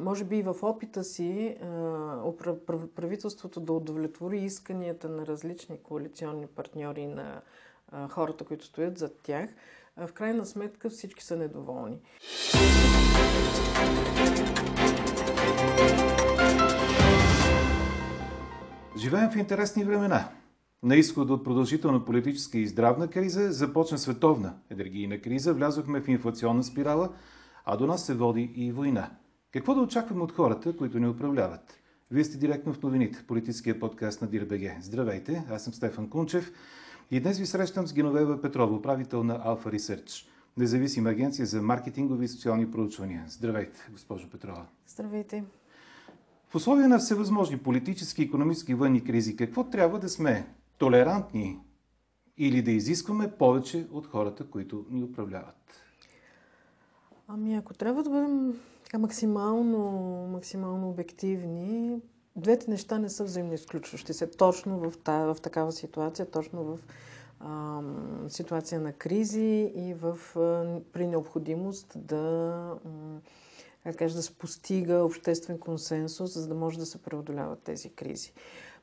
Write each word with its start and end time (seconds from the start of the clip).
Може 0.00 0.24
би 0.24 0.36
и 0.36 0.42
в 0.42 0.56
опита 0.62 1.04
си 1.04 1.56
правителството 2.96 3.60
да 3.60 3.72
удовлетвори 3.72 4.38
исканията 4.38 5.08
на 5.08 5.26
различни 5.26 5.78
коалиционни 5.82 6.46
партньори 6.46 7.06
на 7.06 7.42
хората, 8.08 8.44
които 8.44 8.64
стоят 8.64 8.98
зад 8.98 9.20
тях, 9.22 9.50
в 9.96 10.12
крайна 10.12 10.46
сметка 10.46 10.90
всички 10.90 11.24
са 11.24 11.36
недоволни. 11.36 12.00
Живеем 18.98 19.30
в 19.30 19.36
интересни 19.36 19.84
времена. 19.84 20.28
На 20.82 20.96
изхода 20.96 21.32
от 21.32 21.44
продължителна 21.44 22.04
политическа 22.04 22.58
и 22.58 22.66
здравна 22.66 23.10
криза 23.10 23.52
започна 23.52 23.98
световна 23.98 24.54
енергийна 24.70 25.20
криза, 25.20 25.54
влязохме 25.54 26.00
в 26.00 26.08
инфлационна 26.08 26.64
спирала, 26.64 27.12
а 27.64 27.76
до 27.76 27.86
нас 27.86 28.06
се 28.06 28.14
води 28.14 28.52
и 28.56 28.72
война. 28.72 29.10
Какво 29.56 29.74
да 29.74 29.80
очакваме 29.80 30.22
от 30.22 30.32
хората, 30.32 30.76
които 30.76 30.98
ни 30.98 31.08
управляват? 31.08 31.80
Вие 32.10 32.24
сте 32.24 32.38
директно 32.38 32.72
в 32.72 32.82
новините, 32.82 33.24
политическия 33.26 33.80
подкаст 33.80 34.22
на 34.22 34.28
ДИРБГ. 34.28 34.82
Здравейте, 34.82 35.44
аз 35.50 35.64
съм 35.64 35.74
Стефан 35.74 36.10
Кунчев 36.10 36.52
и 37.10 37.20
днес 37.20 37.38
ви 37.38 37.46
срещам 37.46 37.86
с 37.86 37.92
Геновева 37.92 38.42
Петрова, 38.42 38.76
управител 38.76 39.24
на 39.24 39.38
Alpha 39.38 39.66
Research, 39.66 40.26
независима 40.56 41.10
агенция 41.10 41.46
за 41.46 41.62
маркетингови 41.62 42.24
и 42.24 42.28
социални 42.28 42.70
проучвания. 42.70 43.24
Здравейте, 43.28 43.88
госпожо 43.92 44.30
Петрова. 44.30 44.66
Здравейте. 44.86 45.44
В 46.48 46.54
условия 46.54 46.88
на 46.88 46.98
всевъзможни 46.98 47.58
политически, 47.58 48.22
економически 48.22 48.72
и 48.72 48.74
военни 48.74 49.04
кризи, 49.04 49.36
какво 49.36 49.64
трябва 49.64 49.98
да 49.98 50.08
сме? 50.08 50.46
Толерантни 50.78 51.58
или 52.38 52.62
да 52.62 52.70
изискваме 52.70 53.30
повече 53.30 53.86
от 53.92 54.06
хората, 54.06 54.46
които 54.46 54.86
ни 54.90 55.02
управляват? 55.02 55.84
Ами, 57.28 57.56
ако 57.56 57.74
трябва 57.74 58.02
да 58.02 58.10
бъдем 58.10 58.54
така 58.86 58.98
максимално, 58.98 59.78
максимално 60.32 60.88
обективни, 60.88 62.00
двете 62.36 62.70
неща 62.70 62.98
не 62.98 63.08
са 63.08 63.24
взаимно 63.24 63.54
изключващи 63.54 64.14
се. 64.14 64.30
Точно 64.30 64.78
в, 64.78 64.92
та, 65.04 65.18
в 65.18 65.36
такава 65.42 65.72
ситуация, 65.72 66.30
точно 66.30 66.64
в 66.64 66.78
а, 67.40 67.80
ситуация 68.28 68.80
на 68.80 68.92
кризи 68.92 69.72
и 69.76 69.94
в, 69.94 70.18
а, 70.36 70.80
при 70.92 71.06
необходимост 71.06 71.92
да, 71.96 72.72
как 73.84 73.96
кажа, 73.96 74.16
да 74.16 74.22
се 74.22 74.34
постига 74.34 74.94
обществен 74.94 75.58
консенсус, 75.58 76.34
за 76.34 76.48
да 76.48 76.54
може 76.54 76.78
да 76.78 76.86
се 76.86 77.02
преодоляват 77.02 77.62
тези 77.62 77.90
кризи. 77.90 78.32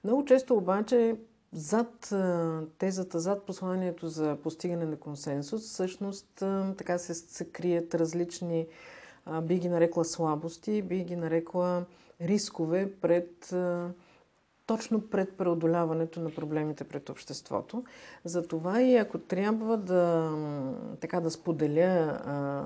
Много 0.04 0.26
често 0.26 0.56
обаче 0.56 1.16
зад 1.54 2.14
тезата, 2.78 3.20
зад 3.20 3.46
посланието 3.46 4.08
за 4.08 4.38
постигане 4.44 4.86
на 4.86 4.98
консенсус, 4.98 5.62
всъщност 5.62 6.28
така 6.78 6.98
се, 6.98 7.14
се 7.14 7.46
крият 7.46 7.96
различни, 7.96 8.68
би 9.42 9.60
ги 9.60 9.70
нарекла 9.70 10.06
слабости, 10.06 10.82
би 10.82 11.04
ги 11.04 11.16
нарекла 11.16 11.86
рискове 12.22 12.92
пред 13.02 13.54
точно 14.66 15.02
пред 15.02 15.38
преодоляването 15.38 16.20
на 16.20 16.30
проблемите 16.30 16.84
пред 16.84 17.10
обществото. 17.10 17.84
Затова 18.26 18.82
и 18.82 18.96
ако 18.96 19.18
трябва 19.18 19.78
да, 19.78 20.32
така, 21.02 21.20
да 21.20 21.32
споделя 21.32 22.22
а, 22.26 22.66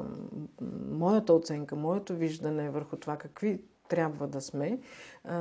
моята 0.90 1.34
оценка, 1.34 1.76
моето 1.76 2.16
виждане 2.16 2.70
върху 2.70 2.96
това 2.96 3.18
какви 3.18 3.62
трябва 3.90 4.28
да 4.28 4.42
сме, 4.42 4.80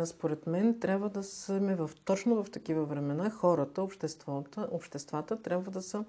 според 0.05 0.47
мен 0.47 0.81
трябва 0.81 1.09
да 1.09 1.23
сме 1.23 1.75
в, 1.75 1.91
точно 2.05 2.45
в 2.45 2.51
такива 2.51 2.85
времена. 2.85 3.31
Хората, 3.31 3.83
обществата, 3.83 4.69
обществата 4.71 5.43
трябва 5.43 5.71
да 5.71 5.83
са 5.83 6.05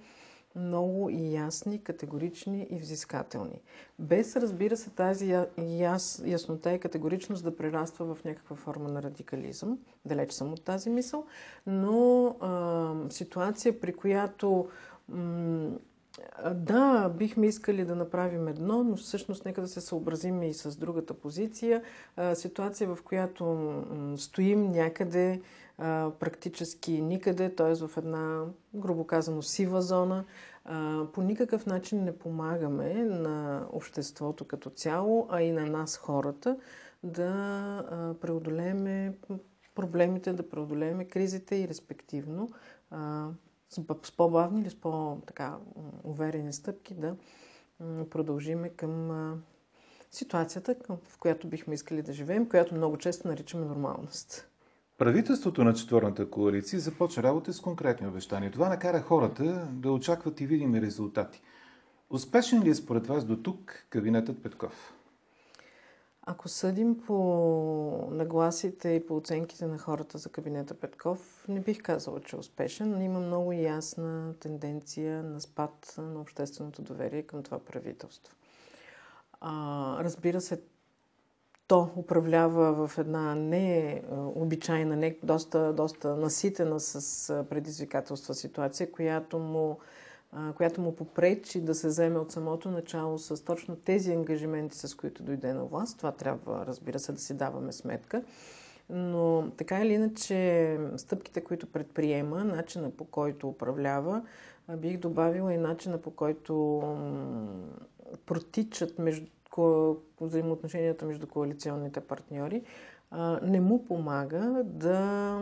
много 0.57 1.09
ясни, 1.13 1.83
категорични 1.83 2.67
и 2.69 2.79
взискателни. 2.79 3.61
Без, 3.99 4.35
разбира 4.35 4.77
се, 4.77 4.89
тази 4.89 5.35
яс, 5.57 6.23
яснота 6.25 6.73
и 6.73 6.79
категоричност 6.79 7.43
да 7.43 7.55
прераства 7.55 8.15
в 8.15 8.23
някаква 8.23 8.55
форма 8.55 8.89
на 8.89 9.03
радикализъм. 9.03 9.79
Далеч 10.05 10.31
съм 10.31 10.53
от 10.53 10.63
тази 10.63 10.89
мисъл. 10.89 11.25
Но 11.67 12.25
а, 12.41 12.93
ситуация, 13.09 13.79
при 13.79 13.93
която 13.93 14.67
м- 15.09 15.71
да, 16.53 17.09
бихме 17.09 17.47
искали 17.47 17.85
да 17.85 17.95
направим 17.95 18.47
едно, 18.47 18.83
но 18.83 18.95
всъщност 18.95 19.45
нека 19.45 19.61
да 19.61 19.67
се 19.67 19.81
съобразим 19.81 20.43
и 20.43 20.53
с 20.53 20.77
другата 20.77 21.13
позиция. 21.13 21.83
Ситуация, 22.33 22.95
в 22.95 23.03
която 23.03 23.73
стоим 24.17 24.71
някъде, 24.71 25.41
практически 26.19 27.01
никъде, 27.01 27.55
т.е. 27.55 27.87
в 27.87 27.97
една, 27.97 28.43
грубо 28.75 29.07
казано, 29.07 29.41
сива 29.41 29.81
зона, 29.81 30.23
по 31.13 31.21
никакъв 31.21 31.65
начин 31.65 32.03
не 32.03 32.17
помагаме 32.17 32.93
на 32.93 33.67
обществото 33.71 34.45
като 34.45 34.69
цяло, 34.69 35.27
а 35.29 35.41
и 35.41 35.51
на 35.51 35.65
нас 35.65 35.97
хората 35.97 36.57
да 37.03 38.15
преодолееме 38.21 39.17
проблемите, 39.75 40.33
да 40.33 40.49
преодолееме 40.49 41.05
кризите 41.05 41.55
и 41.55 41.67
респективно 41.67 42.49
с 43.69 44.11
по-бавни 44.17 44.61
или 44.61 44.69
с 44.69 44.75
по-уверени 44.75 46.53
стъпки 46.53 46.93
да 46.93 47.15
продължиме 48.09 48.69
към 48.69 49.11
ситуацията, 50.11 50.75
в 50.89 51.19
която 51.19 51.47
бихме 51.47 51.73
искали 51.73 52.01
да 52.01 52.13
живеем, 52.13 52.49
която 52.49 52.75
много 52.75 52.97
често 52.97 53.27
наричаме 53.27 53.65
нормалност. 53.65 54.47
Правителството 54.97 55.63
на 55.63 55.73
четвърната 55.73 56.29
коалиция 56.29 56.79
започна 56.79 57.23
работа 57.23 57.53
с 57.53 57.61
конкретни 57.61 58.07
обещания. 58.07 58.51
Това 58.51 58.69
накара 58.69 59.01
хората 59.01 59.67
да 59.71 59.91
очакват 59.91 60.41
и 60.41 60.47
видими 60.47 60.81
резултати. 60.81 61.41
Успешен 62.09 62.63
ли 62.63 62.69
е 62.69 62.75
според 62.75 63.07
вас 63.07 63.25
до 63.25 63.37
тук 63.37 63.85
кабинетът 63.89 64.43
Петков? 64.43 64.96
Ако 66.29 66.47
съдим 66.49 66.97
по 67.05 67.13
нагласите 68.11 68.89
и 68.89 69.05
по 69.05 69.15
оценките 69.15 69.67
на 69.67 69.77
хората 69.77 70.17
за 70.17 70.29
кабинета 70.29 70.73
Петков, 70.73 71.45
не 71.47 71.59
бих 71.59 71.81
казала, 71.81 72.19
че 72.19 72.35
е 72.35 72.39
успешен, 72.39 72.91
но 72.91 73.01
има 73.01 73.19
много 73.19 73.51
ясна 73.53 74.33
тенденция 74.39 75.23
на 75.23 75.41
спад 75.41 75.95
на 75.97 76.21
общественото 76.21 76.81
доверие 76.81 77.23
към 77.23 77.43
това 77.43 77.59
правителство. 77.59 78.35
А, 79.41 80.03
разбира 80.03 80.41
се, 80.41 80.61
то 81.67 81.89
управлява 81.95 82.87
в 82.87 82.97
една 82.97 83.35
не 83.35 84.01
обичайна, 84.35 84.95
не 84.95 85.17
доста, 85.23 85.73
доста 85.73 86.15
наситена 86.15 86.79
с 86.79 87.45
предизвикателства 87.49 88.33
ситуация, 88.33 88.91
която 88.91 89.39
му 89.39 89.79
която 90.55 90.81
му 90.81 90.95
попречи 90.95 91.61
да 91.61 91.75
се 91.75 91.87
вземе 91.87 92.19
от 92.19 92.31
самото 92.31 92.71
начало 92.71 93.17
с 93.17 93.43
точно 93.43 93.75
тези 93.75 94.11
ангажименти, 94.11 94.77
с 94.77 94.95
които 94.95 95.23
дойде 95.23 95.53
на 95.53 95.65
власт. 95.65 95.97
Това 95.97 96.11
трябва, 96.11 96.65
разбира 96.65 96.99
се, 96.99 97.11
да 97.11 97.19
си 97.19 97.33
даваме 97.33 97.71
сметка. 97.71 98.23
Но 98.89 99.51
така 99.57 99.81
или 99.81 99.93
иначе, 99.93 100.79
стъпките, 100.97 101.41
които 101.41 101.71
предприема, 101.71 102.43
начина 102.43 102.91
по 102.91 103.05
който 103.05 103.49
управлява, 103.49 104.21
бих 104.77 104.97
добавила 104.97 105.53
и 105.53 105.57
начина 105.57 105.97
по 105.97 106.11
който 106.11 106.81
протичат 108.25 108.99
между 108.99 109.27
взаимоотношенията 110.21 111.05
между 111.05 111.27
коалиционните 111.27 111.99
партньори, 111.99 112.63
не 113.41 113.61
му 113.61 113.85
помага 113.85 114.61
да 114.65 115.39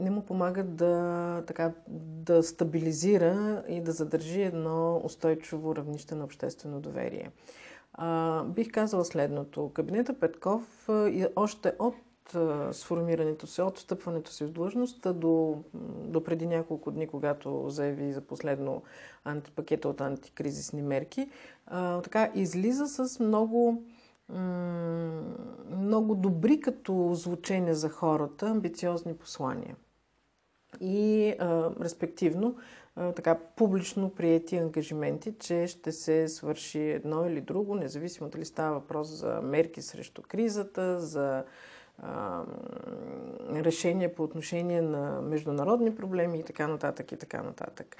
не 0.00 0.10
му 0.10 0.22
помага 0.22 0.62
да, 0.62 1.42
така, 1.46 1.72
да 1.88 2.42
стабилизира 2.42 3.64
и 3.68 3.80
да 3.80 3.92
задържи 3.92 4.42
едно 4.42 5.00
устойчиво 5.04 5.76
равнище 5.76 6.14
на 6.14 6.24
обществено 6.24 6.80
доверие. 6.80 7.30
А, 7.94 8.42
бих 8.44 8.70
казала 8.70 9.04
следното. 9.04 9.70
Кабинета 9.74 10.14
Петков 10.20 10.88
още 11.36 11.72
от 11.78 11.94
сформирането 12.72 13.46
си, 13.46 13.62
от 13.62 13.78
встъпването 13.78 14.32
си 14.32 14.44
в 14.44 14.50
длъжност 14.50 15.06
до, 15.18 15.62
до 16.04 16.24
преди 16.24 16.46
няколко 16.46 16.90
дни, 16.90 17.06
когато 17.06 17.70
заяви 17.70 18.12
за 18.12 18.20
последно 18.20 18.82
антипакета 19.24 19.88
от 19.88 20.00
антикризисни 20.00 20.82
мерки, 20.82 21.30
а, 21.66 22.02
така 22.02 22.30
излиза 22.34 22.86
с 22.86 23.20
много 23.20 23.82
много 25.70 26.14
добри 26.14 26.60
като 26.60 27.10
звучение 27.14 27.74
за 27.74 27.88
хората, 27.88 28.46
амбициозни 28.46 29.14
послания. 29.14 29.76
И 30.80 31.34
респективно 31.80 32.56
така 32.94 33.38
публично 33.56 34.10
приети 34.10 34.56
ангажименти, 34.56 35.34
че 35.38 35.66
ще 35.66 35.92
се 35.92 36.28
свърши 36.28 36.80
едно 36.80 37.26
или 37.26 37.40
друго, 37.40 37.74
независимо 37.74 38.28
дали 38.28 38.44
става 38.44 38.74
въпрос 38.74 39.08
за 39.08 39.40
мерки 39.42 39.82
срещу 39.82 40.22
кризата, 40.22 41.00
за 41.00 41.44
а, 41.98 42.42
решения 43.54 44.14
по 44.14 44.22
отношение 44.22 44.82
на 44.82 45.20
международни 45.22 45.94
проблеми 45.94 46.38
и 46.38 46.42
така 46.42 46.66
нататък 46.68 47.12
и 47.12 47.16
така 47.16 47.42
нататък. 47.42 47.96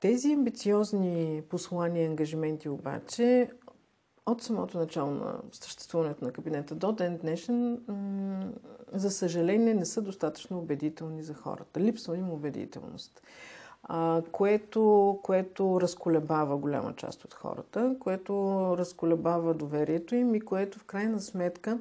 Тези 0.00 0.32
амбициозни 0.32 1.42
послания 1.48 2.02
и 2.02 2.06
ангажименти 2.06 2.68
обаче 2.68 3.50
от 4.26 4.42
самото 4.42 4.78
начало 4.78 5.10
на 5.10 5.40
съществуването 5.52 6.24
на 6.24 6.32
кабинета 6.32 6.74
до 6.74 6.92
ден 6.92 7.18
днешен, 7.22 7.80
за 8.92 9.10
съжаление, 9.10 9.74
не 9.74 9.84
са 9.84 10.02
достатъчно 10.02 10.58
убедителни 10.58 11.22
за 11.22 11.34
хората. 11.34 11.80
Липсва 11.80 12.16
им 12.16 12.30
убедителност. 12.30 13.22
което, 14.32 15.18
което 15.22 15.80
разколебава 15.80 16.56
голяма 16.56 16.94
част 16.94 17.24
от 17.24 17.34
хората, 17.34 17.96
което 18.00 18.34
разколебава 18.78 19.54
доверието 19.54 20.14
им 20.14 20.34
и 20.34 20.40
което 20.40 20.78
в 20.78 20.84
крайна 20.84 21.20
сметка 21.20 21.78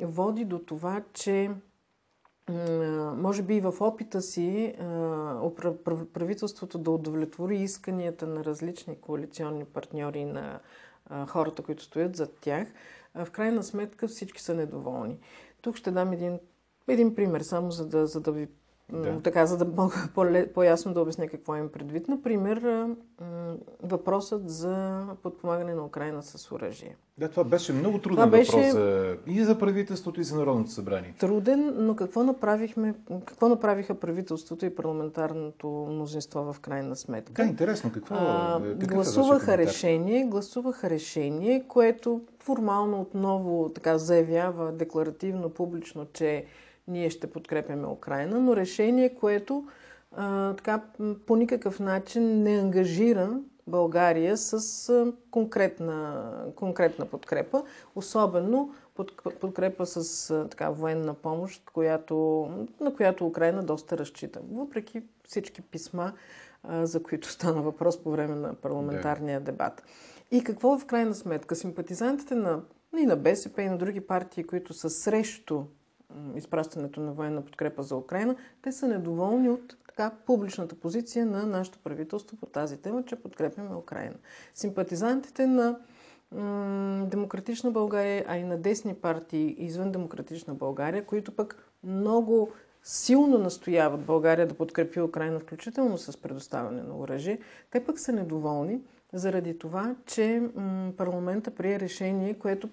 води 0.00 0.44
до 0.44 0.58
това, 0.58 1.02
че 1.12 1.50
може 3.16 3.42
би 3.42 3.54
и 3.54 3.60
в 3.60 3.74
опита 3.80 4.22
си 4.22 4.74
правителството 6.12 6.78
да 6.78 6.90
удовлетвори 6.90 7.56
исканията 7.56 8.26
на 8.26 8.44
различни 8.44 9.00
коалиционни 9.00 9.64
партньори 9.64 10.24
на 10.24 10.60
хората, 11.28 11.62
които 11.62 11.82
стоят 11.82 12.16
зад 12.16 12.36
тях, 12.40 12.68
в 13.14 13.30
крайна 13.30 13.62
сметка 13.62 14.08
всички 14.08 14.42
са 14.42 14.54
недоволни. 14.54 15.18
Тук 15.62 15.76
ще 15.76 15.90
дам 15.90 16.12
един, 16.12 16.38
един 16.88 17.14
пример, 17.14 17.40
само 17.40 17.70
за 17.70 17.88
да, 17.88 18.06
за 18.06 18.20
да 18.20 18.32
ви 18.32 18.48
да. 18.92 19.20
Така, 19.20 19.46
за 19.46 19.56
да 19.56 19.64
мога 19.64 19.94
по-ясно 20.54 20.94
да 20.94 21.00
обясня 21.00 21.28
какво 21.28 21.56
им 21.56 21.68
предвид. 21.68 22.08
Например, 22.08 22.86
въпросът 23.82 24.50
за 24.50 25.04
подпомагане 25.22 25.74
на 25.74 25.84
Украина 25.84 26.22
с 26.22 26.52
оръжие. 26.52 26.96
Да, 27.18 27.28
това 27.28 27.44
беше 27.44 27.72
много 27.72 27.98
труден 27.98 28.16
това 28.16 28.26
беше... 28.26 28.56
въпрос 28.56 28.72
за... 28.72 29.16
и 29.26 29.44
за 29.44 29.58
правителството, 29.58 30.20
и 30.20 30.24
за 30.24 30.38
Народното 30.38 30.70
събрание. 30.70 31.14
Труден, 31.18 31.74
но 31.76 31.96
какво, 31.96 32.22
направихме, 32.22 32.94
какво 33.24 33.48
направиха 33.48 33.94
правителството 33.94 34.66
и 34.66 34.74
парламентарното 34.74 35.68
мнозинство 35.90 36.52
в 36.52 36.60
крайна 36.60 36.96
сметка? 36.96 37.42
Да, 37.42 37.48
интересно. 37.48 37.92
Какво, 37.92 38.14
а, 38.14 38.60
е 38.82 38.86
гласуваха 38.86 39.58
решение, 39.58 40.24
гласуваха 40.24 40.90
решение, 40.90 41.64
което 41.68 42.20
формално 42.38 43.00
отново 43.00 43.68
така 43.74 43.98
заявява 43.98 44.72
декларативно, 44.72 45.50
публично, 45.50 46.06
че 46.12 46.44
ние 46.90 47.10
ще 47.10 47.30
подкрепяме 47.30 47.86
Украина, 47.86 48.40
но 48.40 48.56
решение, 48.56 49.14
което 49.14 49.64
а, 50.16 50.54
така, 50.54 50.82
по 51.26 51.36
никакъв 51.36 51.80
начин 51.80 52.42
не 52.42 52.58
ангажира 52.58 53.40
България 53.66 54.36
с 54.36 54.88
а, 54.88 55.12
конкретна, 55.30 56.24
конкретна 56.56 57.06
подкрепа, 57.06 57.62
особено 57.94 58.74
под, 58.94 59.22
подкрепа 59.40 59.86
с 59.86 60.30
а, 60.30 60.48
така, 60.48 60.70
военна 60.70 61.14
помощ, 61.14 61.70
която, 61.72 62.48
на 62.80 62.94
която 62.94 63.26
Украина 63.26 63.62
доста 63.62 63.98
разчита. 63.98 64.40
Въпреки 64.52 65.02
всички 65.28 65.62
писма, 65.62 66.12
а, 66.62 66.86
за 66.86 67.02
които 67.02 67.28
стана 67.30 67.62
въпрос 67.62 68.02
по 68.02 68.10
време 68.10 68.34
на 68.34 68.54
парламентарния 68.54 69.40
дебат. 69.40 69.82
И 70.30 70.44
какво 70.44 70.78
в 70.78 70.86
крайна 70.86 71.14
сметка? 71.14 71.56
Симпатизантите 71.56 72.34
на, 72.34 72.60
и 72.98 73.06
на 73.06 73.16
БСП 73.16 73.62
и 73.62 73.68
на 73.68 73.78
други 73.78 74.00
партии, 74.00 74.44
които 74.44 74.74
са 74.74 74.90
срещу 74.90 75.64
изпращането 76.36 77.00
на 77.00 77.12
военна 77.12 77.42
подкрепа 77.42 77.82
за 77.82 77.96
Украина, 77.96 78.36
те 78.62 78.72
са 78.72 78.88
недоволни 78.88 79.50
от 79.50 79.76
така, 79.88 80.10
публичната 80.26 80.74
позиция 80.74 81.26
на 81.26 81.46
нашето 81.46 81.78
правителство 81.78 82.36
по 82.36 82.46
тази 82.46 82.76
тема, 82.76 83.02
че 83.02 83.16
подкрепяме 83.16 83.76
Украина. 83.76 84.14
Симпатизантите 84.54 85.46
на 85.46 85.78
Демократична 87.06 87.70
България, 87.70 88.24
а 88.28 88.36
и 88.36 88.44
на 88.44 88.56
десни 88.56 88.94
партии 88.94 89.56
извън 89.58 89.92
Демократична 89.92 90.54
България, 90.54 91.04
които 91.04 91.32
пък 91.32 91.70
много 91.84 92.50
силно 92.82 93.38
настояват 93.38 94.00
България 94.00 94.46
да 94.46 94.54
подкрепи 94.54 95.00
Украина, 95.00 95.38
включително 95.38 95.98
с 95.98 96.16
предоставяне 96.16 96.82
на 96.82 96.98
оръжие, 96.98 97.38
те 97.70 97.84
пък 97.84 98.00
са 98.00 98.12
недоволни 98.12 98.80
заради 99.12 99.58
това, 99.58 99.94
че 100.06 100.42
парламента 100.96 101.50
прие 101.50 101.80
решение, 101.80 102.34
което 102.34 102.68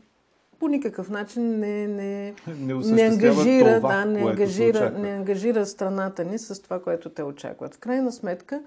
по 0.60 0.68
никакъв 0.68 1.10
начин 1.10 1.60
не, 1.60 1.88
не, 1.88 2.34
не, 2.48 2.74
не 2.74 3.02
ангажира, 3.02 3.78
това, 3.78 3.96
да, 3.96 4.06
не, 4.06 4.20
ангажира, 4.20 4.92
не 4.92 5.10
ангажира 5.10 5.66
страната 5.66 6.26
ни 6.26 6.40
с 6.40 6.62
това, 6.62 6.82
което 6.82 7.10
те 7.10 7.24
очакват. 7.24 7.76
В 7.76 7.80
крайна 7.80 8.12
сметка, 8.12 8.62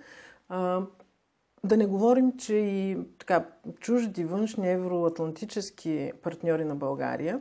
а, 0.48 0.82
да 1.64 1.76
не 1.76 1.86
говорим, 1.86 2.32
че 2.38 2.54
и 2.54 2.98
така, 3.18 3.46
чужди 3.80 4.24
външни 4.24 4.70
евроатлантически 4.70 6.12
партньори 6.22 6.64
на 6.64 6.74
България, 6.74 7.40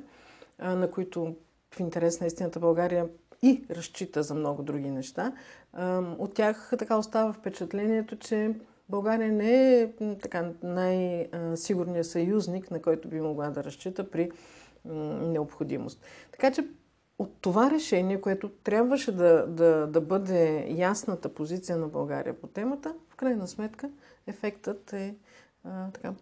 а, 0.60 0.76
на 0.76 0.92
които 0.92 1.36
в 1.76 1.80
интерес 1.80 2.22
на 2.22 2.28
истината 2.28 2.60
България 2.60 3.08
и 3.42 3.66
разчита 3.70 4.24
за 4.24 4.36
много 4.36 4.64
други 4.64 4.90
неща, 4.90 5.34
а, 5.74 6.02
от 6.18 6.34
тях 6.34 6.72
така 6.80 6.98
остава 6.98 7.34
впечатлението, 7.34 8.16
че 8.16 8.52
България 8.90 9.32
не 9.32 9.80
е 9.80 9.90
така 10.22 10.52
най-сигурният 10.64 12.08
съюзник, 12.08 12.72
на 12.72 12.82
който 12.82 13.08
би 13.08 13.22
могла 13.22 13.50
да 13.50 13.64
разчита 13.64 14.12
при 14.12 14.32
необходимост. 14.86 16.02
Така 16.32 16.52
че 16.52 16.68
от 17.20 17.42
това 17.42 17.72
решение, 17.72 18.22
което 18.22 18.50
трябваше 18.50 19.12
да, 19.12 19.48
да, 19.48 19.88
да 19.88 20.02
бъде 20.02 20.68
ясната 20.70 21.34
позиция 21.34 21.78
на 21.78 21.88
България 21.88 22.42
по 22.42 22.48
темата, 22.48 22.96
в 23.10 23.16
крайна 23.16 23.48
сметка 23.48 23.90
ефектът 24.28 24.94
е 24.94 25.16
а, 25.64 25.92
така, 25.92 26.14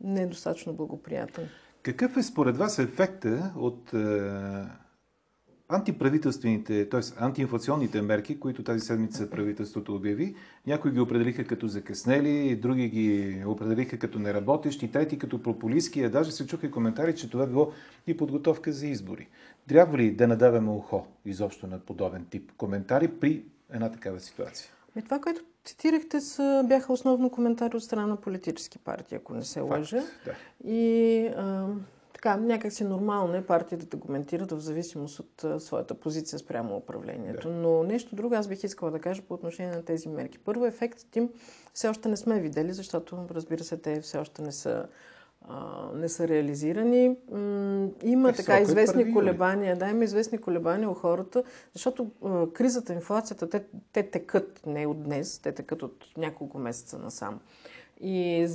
недостатъчно 0.00 0.72
благоприятен. 0.72 1.48
Какъв 1.82 2.16
е 2.16 2.22
според 2.22 2.56
вас 2.56 2.78
ефекта 2.78 3.52
от 3.56 3.94
е, 3.94 4.32
антиправителствените, 5.70 6.88
т.е. 6.88 7.00
антиинфлационните 7.18 8.02
мерки, 8.02 8.40
които 8.40 8.62
тази 8.62 8.80
седмица 8.80 9.30
правителството 9.30 9.94
обяви. 9.94 10.34
Някои 10.66 10.90
ги 10.90 11.00
определиха 11.00 11.44
като 11.44 11.66
закъснели, 11.66 12.56
други 12.56 12.88
ги 12.88 13.42
определиха 13.46 13.98
като 13.98 14.18
неработещи, 14.18 14.90
трети 14.90 15.18
като 15.18 15.42
пропулистски, 15.42 16.02
а 16.02 16.10
даже 16.10 16.32
се 16.32 16.46
чуха 16.46 16.66
и 16.66 16.70
коментари, 16.70 17.14
че 17.14 17.30
това 17.30 17.46
било 17.46 17.72
и 18.06 18.16
подготовка 18.16 18.72
за 18.72 18.86
избори. 18.86 19.28
Трябва 19.68 19.98
ли 19.98 20.10
да 20.10 20.28
надаваме 20.28 20.70
ухо 20.70 21.06
изобщо 21.24 21.66
на 21.66 21.78
подобен 21.78 22.26
тип 22.30 22.52
коментари 22.56 23.08
при 23.08 23.44
една 23.72 23.92
такава 23.92 24.20
ситуация? 24.20 24.70
И 24.96 25.02
това, 25.02 25.18
което 25.18 25.40
цитирахте, 25.64 26.20
са, 26.20 26.64
бяха 26.68 26.92
основно 26.92 27.30
коментари 27.30 27.76
от 27.76 27.82
страна 27.82 28.06
на 28.06 28.16
политически 28.16 28.78
партии, 28.78 29.16
ако 29.16 29.34
не 29.34 29.44
се 29.44 29.60
лъжа. 29.60 30.02
Да. 30.24 30.34
И 30.70 31.26
а, 31.26 31.66
така, 32.22 32.36
някакси 32.36 32.84
нормално 32.84 33.34
е 33.34 33.42
партиите 33.42 33.86
да 33.86 34.00
коментират 34.00 34.52
в 34.52 34.58
зависимост 34.58 35.18
от 35.18 35.44
а, 35.44 35.60
своята 35.60 35.94
позиция 35.94 36.38
спрямо 36.38 36.76
управлението. 36.76 37.48
Да. 37.48 37.54
Но 37.54 37.82
нещо 37.82 38.14
друго 38.14 38.34
аз 38.34 38.48
бих 38.48 38.64
искала 38.64 38.90
да 38.90 38.98
кажа 38.98 39.22
по 39.22 39.34
отношение 39.34 39.76
на 39.76 39.84
тези 39.84 40.08
мерки. 40.08 40.38
Първо, 40.38 40.66
ефектът 40.66 41.16
им 41.16 41.28
все 41.74 41.88
още 41.88 42.08
не 42.08 42.16
сме 42.16 42.40
видели, 42.40 42.72
защото, 42.72 43.18
разбира 43.30 43.64
се, 43.64 43.76
те 43.76 44.00
все 44.00 44.18
още 44.18 44.42
не 44.42 44.52
са, 44.52 44.86
а, 45.48 45.88
не 45.94 46.08
са 46.08 46.28
реализирани. 46.28 47.16
М- 47.30 47.88
има 48.02 48.30
е, 48.30 48.32
така 48.32 48.60
известни 48.60 49.02
първи, 49.02 49.14
колебания. 49.14 49.76
Да, 49.76 49.88
има 49.88 50.04
известни 50.04 50.38
колебания 50.38 50.90
у 50.90 50.94
хората, 50.94 51.42
защото 51.72 52.10
а, 52.24 52.46
кризата, 52.52 52.92
инфлацията, 52.92 53.48
те, 53.48 53.64
те 53.92 54.10
текат 54.10 54.60
не 54.66 54.86
от 54.86 55.02
днес, 55.02 55.38
те 55.38 55.52
текат 55.52 55.82
от 55.82 56.04
няколко 56.16 56.58
месеца 56.58 56.98
насам. 56.98 57.40
И 58.02 58.48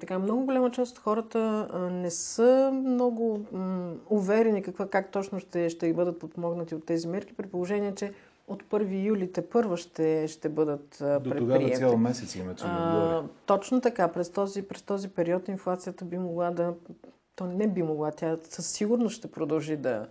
така 0.00 0.18
много 0.18 0.44
голяма 0.44 0.70
част 0.70 0.92
от 0.92 1.02
хората 1.02 1.68
не 1.92 2.10
са 2.10 2.70
много 2.84 3.44
уверени 4.10 4.62
каква, 4.62 4.86
как 4.86 5.10
точно 5.10 5.40
ще, 5.40 5.68
ще 5.68 5.92
бъдат 5.92 6.18
подпомогнати 6.18 6.74
от 6.74 6.86
тези 6.86 7.08
мерки, 7.08 7.32
при 7.32 7.46
положение, 7.46 7.94
че 7.94 8.12
от 8.48 8.62
1 8.62 9.06
юли 9.06 9.32
те 9.32 9.48
първа 9.48 9.76
ще, 9.76 10.28
ще 10.28 10.48
бъдат 10.48 10.88
предприяти. 10.98 11.30
До 11.30 11.38
тогава 11.38 11.70
цял 11.70 11.96
месец 11.96 12.34
има, 12.34 12.54
че 12.54 12.64
а, 12.66 13.22
Точно 13.46 13.80
така. 13.80 14.08
През 14.08 14.30
този, 14.30 14.62
през 14.62 14.82
този 14.82 15.08
период 15.08 15.48
инфлацията 15.48 16.04
би 16.04 16.18
могла 16.18 16.50
да... 16.50 16.74
То 17.36 17.46
не 17.46 17.68
би 17.68 17.82
могла. 17.82 18.10
Тя 18.10 18.36
със 18.42 18.66
сигурност 18.66 19.16
ще 19.16 19.30
продължи 19.30 19.76
да, 19.76 20.06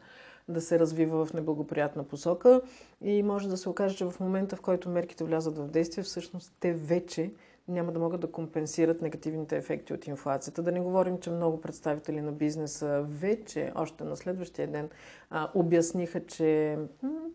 да 0.47 0.61
се 0.61 0.79
развива 0.79 1.25
в 1.25 1.33
неблагоприятна 1.33 2.03
посока 2.03 2.61
и 3.01 3.23
може 3.23 3.49
да 3.49 3.57
се 3.57 3.69
окаже, 3.69 3.95
че 3.95 4.05
в 4.05 4.19
момента, 4.19 4.55
в 4.55 4.61
който 4.61 4.89
мерките 4.89 5.23
влязат 5.23 5.57
в 5.57 5.67
действие, 5.67 6.03
всъщност 6.03 6.53
те 6.59 6.73
вече 6.73 7.31
няма 7.67 7.91
да 7.91 7.99
могат 7.99 8.21
да 8.21 8.31
компенсират 8.31 9.01
негативните 9.01 9.57
ефекти 9.57 9.93
от 9.93 10.07
инфлацията. 10.07 10.63
Да 10.63 10.71
не 10.71 10.79
говорим, 10.79 11.19
че 11.19 11.29
много 11.31 11.61
представители 11.61 12.21
на 12.21 12.31
бизнеса 12.31 13.05
вече, 13.07 13.71
още 13.75 14.03
на 14.03 14.15
следващия 14.15 14.67
ден, 14.67 14.89
а, 15.29 15.49
обясниха, 15.53 16.25
че, 16.25 16.77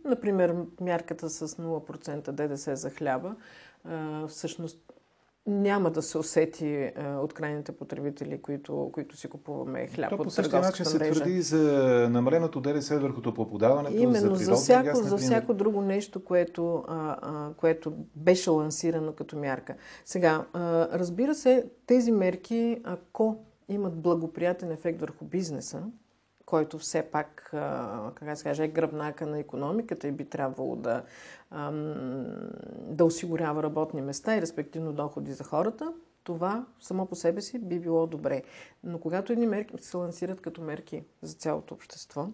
например, 0.04 0.54
мярката 0.80 1.30
с 1.30 1.48
0% 1.48 2.32
ДДС 2.32 2.76
за 2.76 2.90
хляба, 2.90 3.36
а, 3.84 4.26
всъщност 4.26 4.92
няма 5.48 5.90
да 5.90 6.02
се 6.02 6.18
усети 6.18 6.66
е, 6.66 6.92
от 7.22 7.32
крайните 7.32 7.72
потребители, 7.72 8.42
които, 8.42 8.90
които 8.92 9.16
си 9.16 9.28
купуваме 9.28 9.86
хляб 9.86 10.10
То 10.10 10.16
по 10.16 10.30
същия 10.30 10.60
начин 10.60 10.84
се 10.84 10.98
твърди 10.98 11.42
за 11.42 11.62
намаленото 12.10 12.60
ДДС 12.60 12.98
върху 12.98 13.22
топлоподаването, 13.22 13.96
Именно, 13.96 14.34
за, 14.34 14.44
за 14.44 14.54
всяко, 14.54 14.84
газ, 14.84 15.08
за 15.08 15.16
всяко 15.16 15.54
друго 15.54 15.80
нещо, 15.80 16.24
което, 16.24 16.84
а, 16.88 17.16
а, 17.22 17.52
което 17.54 17.92
беше 18.16 18.50
лансирано 18.50 19.12
като 19.12 19.36
мярка. 19.36 19.74
Сега, 20.04 20.46
а, 20.52 20.88
разбира 20.98 21.34
се, 21.34 21.66
тези 21.86 22.12
мерки, 22.12 22.80
ако 22.84 23.44
имат 23.68 23.94
благоприятен 23.94 24.72
ефект 24.72 25.00
върху 25.00 25.24
бизнеса, 25.24 25.82
който 26.48 26.78
все 26.78 27.02
пак, 27.02 27.48
как 28.14 28.38
се 28.38 28.44
каже, 28.44 28.64
е 28.64 28.68
гръбнака 28.68 29.26
на 29.26 29.38
економиката 29.38 30.08
и 30.08 30.12
би 30.12 30.24
трябвало 30.24 30.76
да, 30.76 31.02
да 32.70 33.04
осигурява 33.04 33.62
работни 33.62 34.00
места 34.00 34.36
и 34.36 34.42
респективно 34.42 34.92
доходи 34.92 35.32
за 35.32 35.44
хората, 35.44 35.92
това 36.24 36.66
само 36.80 37.06
по 37.06 37.14
себе 37.14 37.40
си 37.40 37.58
би 37.58 37.80
било 37.80 38.06
добре. 38.06 38.42
Но 38.84 38.98
когато 38.98 39.32
едни 39.32 39.46
мерки 39.46 39.74
се 39.78 39.96
лансират 39.96 40.40
като 40.40 40.60
мерки 40.60 41.02
за 41.22 41.34
цялото 41.34 41.74
общество, 41.74 42.28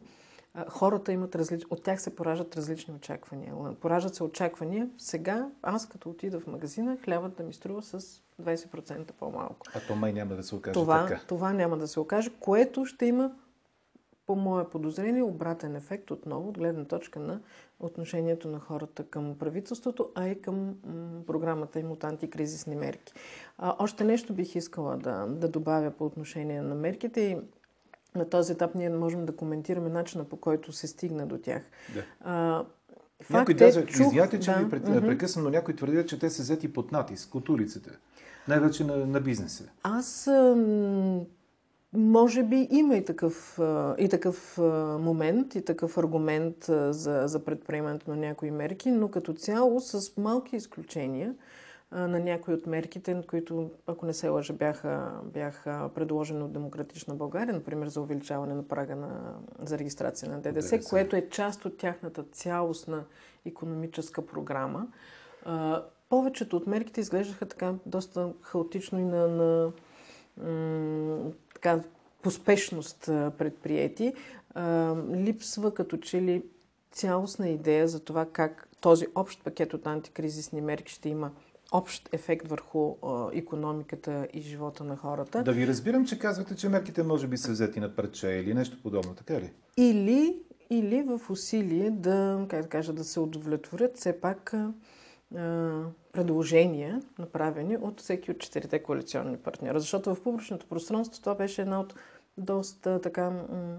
хората 0.68 1.12
имат 1.12 1.34
различни, 1.34 1.66
от 1.70 1.82
тях 1.82 2.02
се 2.02 2.16
поражат 2.16 2.56
различни 2.56 2.94
очаквания. 2.94 3.54
Поражат 3.80 4.14
се 4.14 4.24
очаквания. 4.24 4.88
Сега, 4.98 5.48
аз 5.62 5.88
като 5.88 6.10
отида 6.10 6.40
в 6.40 6.46
магазина, 6.46 6.96
хлябът 7.04 7.36
да 7.36 7.42
ми 7.42 7.52
струва 7.52 7.82
с 7.82 8.22
20% 8.42 9.12
по-малко. 9.12 9.66
А 9.74 9.80
то 9.88 9.96
май 9.96 10.12
няма 10.12 10.34
да 10.34 10.42
се 10.42 10.54
окаже 10.54 10.72
това, 10.72 11.06
така. 11.06 11.20
Това 11.26 11.52
няма 11.52 11.76
да 11.76 11.88
се 11.88 12.00
окаже, 12.00 12.30
което 12.40 12.84
ще 12.84 13.06
има, 13.06 13.32
по 14.26 14.36
мое 14.36 14.70
подозрение, 14.70 15.22
обратен 15.22 15.76
ефект 15.76 16.10
отново 16.10 16.48
от 16.48 16.58
гледна 16.58 16.84
точка 16.84 17.20
на 17.20 17.40
отношението 17.80 18.48
на 18.48 18.58
хората 18.58 19.04
към 19.04 19.38
правителството, 19.38 20.08
а 20.14 20.28
и 20.28 20.42
към 20.42 20.74
програмата 21.26 21.80
им 21.80 21.90
от 21.90 22.04
антикризисни 22.04 22.76
мерки. 22.76 23.12
А, 23.58 23.76
още 23.78 24.04
нещо 24.04 24.34
бих 24.34 24.54
искала 24.54 24.96
да, 24.96 25.26
да 25.26 25.48
добавя 25.48 25.90
по 25.90 26.04
отношение 26.04 26.62
на 26.62 26.74
мерките 26.74 27.20
и 27.20 27.38
на 28.14 28.28
този 28.28 28.52
етап 28.52 28.74
ние 28.74 28.90
можем 28.90 29.26
да 29.26 29.36
коментираме 29.36 29.88
начина 29.88 30.24
по 30.24 30.36
който 30.36 30.72
се 30.72 30.86
стигна 30.86 31.26
до 31.26 31.38
тях. 31.38 31.62
Да. 31.94 32.04
А, 32.20 32.64
някой 33.30 33.54
даже, 33.54 33.80
е, 33.80 33.86
чух, 33.86 34.00
извинявайте, 34.00 34.40
че 34.40 34.50
да, 34.50 35.00
ви 35.00 35.06
прекъсвам, 35.06 35.44
но 35.44 35.50
някой 35.50 35.76
твърдят, 35.76 36.08
че 36.08 36.18
те 36.18 36.30
са 36.30 36.42
взети 36.42 36.72
под 36.72 36.92
натиск 36.92 37.34
от 37.34 37.48
улицата. 37.48 37.98
Най-вече 38.48 38.84
на, 38.84 39.06
на 39.06 39.20
бизнеса. 39.20 39.64
Аз 39.82 40.30
може 41.94 42.42
би 42.42 42.68
има 42.70 42.96
и 42.96 43.04
такъв, 43.04 43.58
и 43.98 44.08
такъв 44.08 44.58
момент, 45.00 45.54
и 45.54 45.64
такъв 45.64 45.98
аргумент 45.98 46.56
за, 46.90 47.22
за 47.26 47.44
предприемането 47.44 48.10
на 48.10 48.16
някои 48.16 48.50
мерки, 48.50 48.90
но 48.90 49.08
като 49.08 49.32
цяло 49.34 49.80
с 49.80 50.16
малки 50.16 50.56
изключения 50.56 51.34
на 51.92 52.20
някои 52.20 52.54
от 52.54 52.66
мерките, 52.66 53.22
които, 53.28 53.70
ако 53.86 54.06
не 54.06 54.12
се 54.12 54.28
лъжа, 54.28 54.52
бяха, 54.52 55.12
бяха 55.24 55.90
предложени 55.94 56.42
от 56.42 56.52
Демократична 56.52 57.14
България, 57.14 57.54
например 57.54 57.88
за 57.88 58.00
увеличаване 58.00 58.54
на 58.54 58.68
прага 58.68 58.96
на, 58.96 59.34
за 59.62 59.78
регистрация 59.78 60.30
на 60.30 60.40
ДДС, 60.40 60.76
ДДС, 60.76 60.90
което 60.90 61.16
е 61.16 61.28
част 61.28 61.64
от 61.64 61.76
тяхната 61.76 62.22
цялостна 62.22 63.04
економическа 63.44 64.26
програма. 64.26 64.86
повечето 66.08 66.56
от 66.56 66.66
мерките 66.66 67.00
изглеждаха 67.00 67.46
така 67.46 67.74
доста 67.86 68.32
хаотично 68.40 69.00
и 69.00 69.04
на, 69.04 69.28
на 69.28 69.72
така, 71.64 71.80
поспешност 72.22 73.00
предприяти. 73.38 74.12
Липсва 75.14 75.74
като 75.74 75.96
че 75.96 76.22
ли 76.22 76.42
цялостна 76.92 77.48
идея 77.48 77.88
за 77.88 78.00
това 78.00 78.26
как 78.32 78.68
този 78.80 79.06
общ 79.14 79.44
пакет 79.44 79.74
от 79.74 79.86
антикризисни 79.86 80.60
мерки 80.60 80.92
ще 80.92 81.08
има 81.08 81.30
общ 81.72 82.08
ефект 82.12 82.48
върху 82.48 82.94
а, 83.02 83.28
економиката 83.32 84.28
и 84.32 84.40
живота 84.40 84.84
на 84.84 84.96
хората. 84.96 85.42
Да 85.42 85.52
ви 85.52 85.66
разбирам, 85.66 86.06
че 86.06 86.18
казвате, 86.18 86.56
че 86.56 86.68
мерките 86.68 87.02
може 87.02 87.26
би 87.26 87.36
са 87.36 87.52
взети 87.52 87.80
на 87.80 87.96
парче 87.96 88.28
или 88.28 88.54
нещо 88.54 88.78
подобно, 88.82 89.14
така 89.14 89.40
ли? 89.40 89.52
Или, 89.76 90.42
или 90.70 91.02
в 91.02 91.20
усилие 91.30 91.90
да, 91.90 92.46
как 92.48 92.62
да 92.62 92.68
кажа, 92.68 92.92
да 92.92 93.04
се 93.04 93.20
удовлетворят 93.20 93.96
все 93.96 94.20
пак 94.20 94.54
а, 95.36 95.82
предложения, 96.14 97.02
направени 97.18 97.76
от 97.76 98.00
всеки 98.00 98.30
от 98.30 98.38
четирите 98.38 98.78
коалиционни 98.78 99.36
партньора. 99.36 99.80
Защото 99.80 100.14
в 100.14 100.22
публичното 100.22 100.66
пространство 100.66 101.20
това 101.20 101.34
беше 101.34 101.62
една 101.62 101.80
от 101.80 101.94
доста 102.38 103.00
така 103.00 103.30
м- 103.30 103.78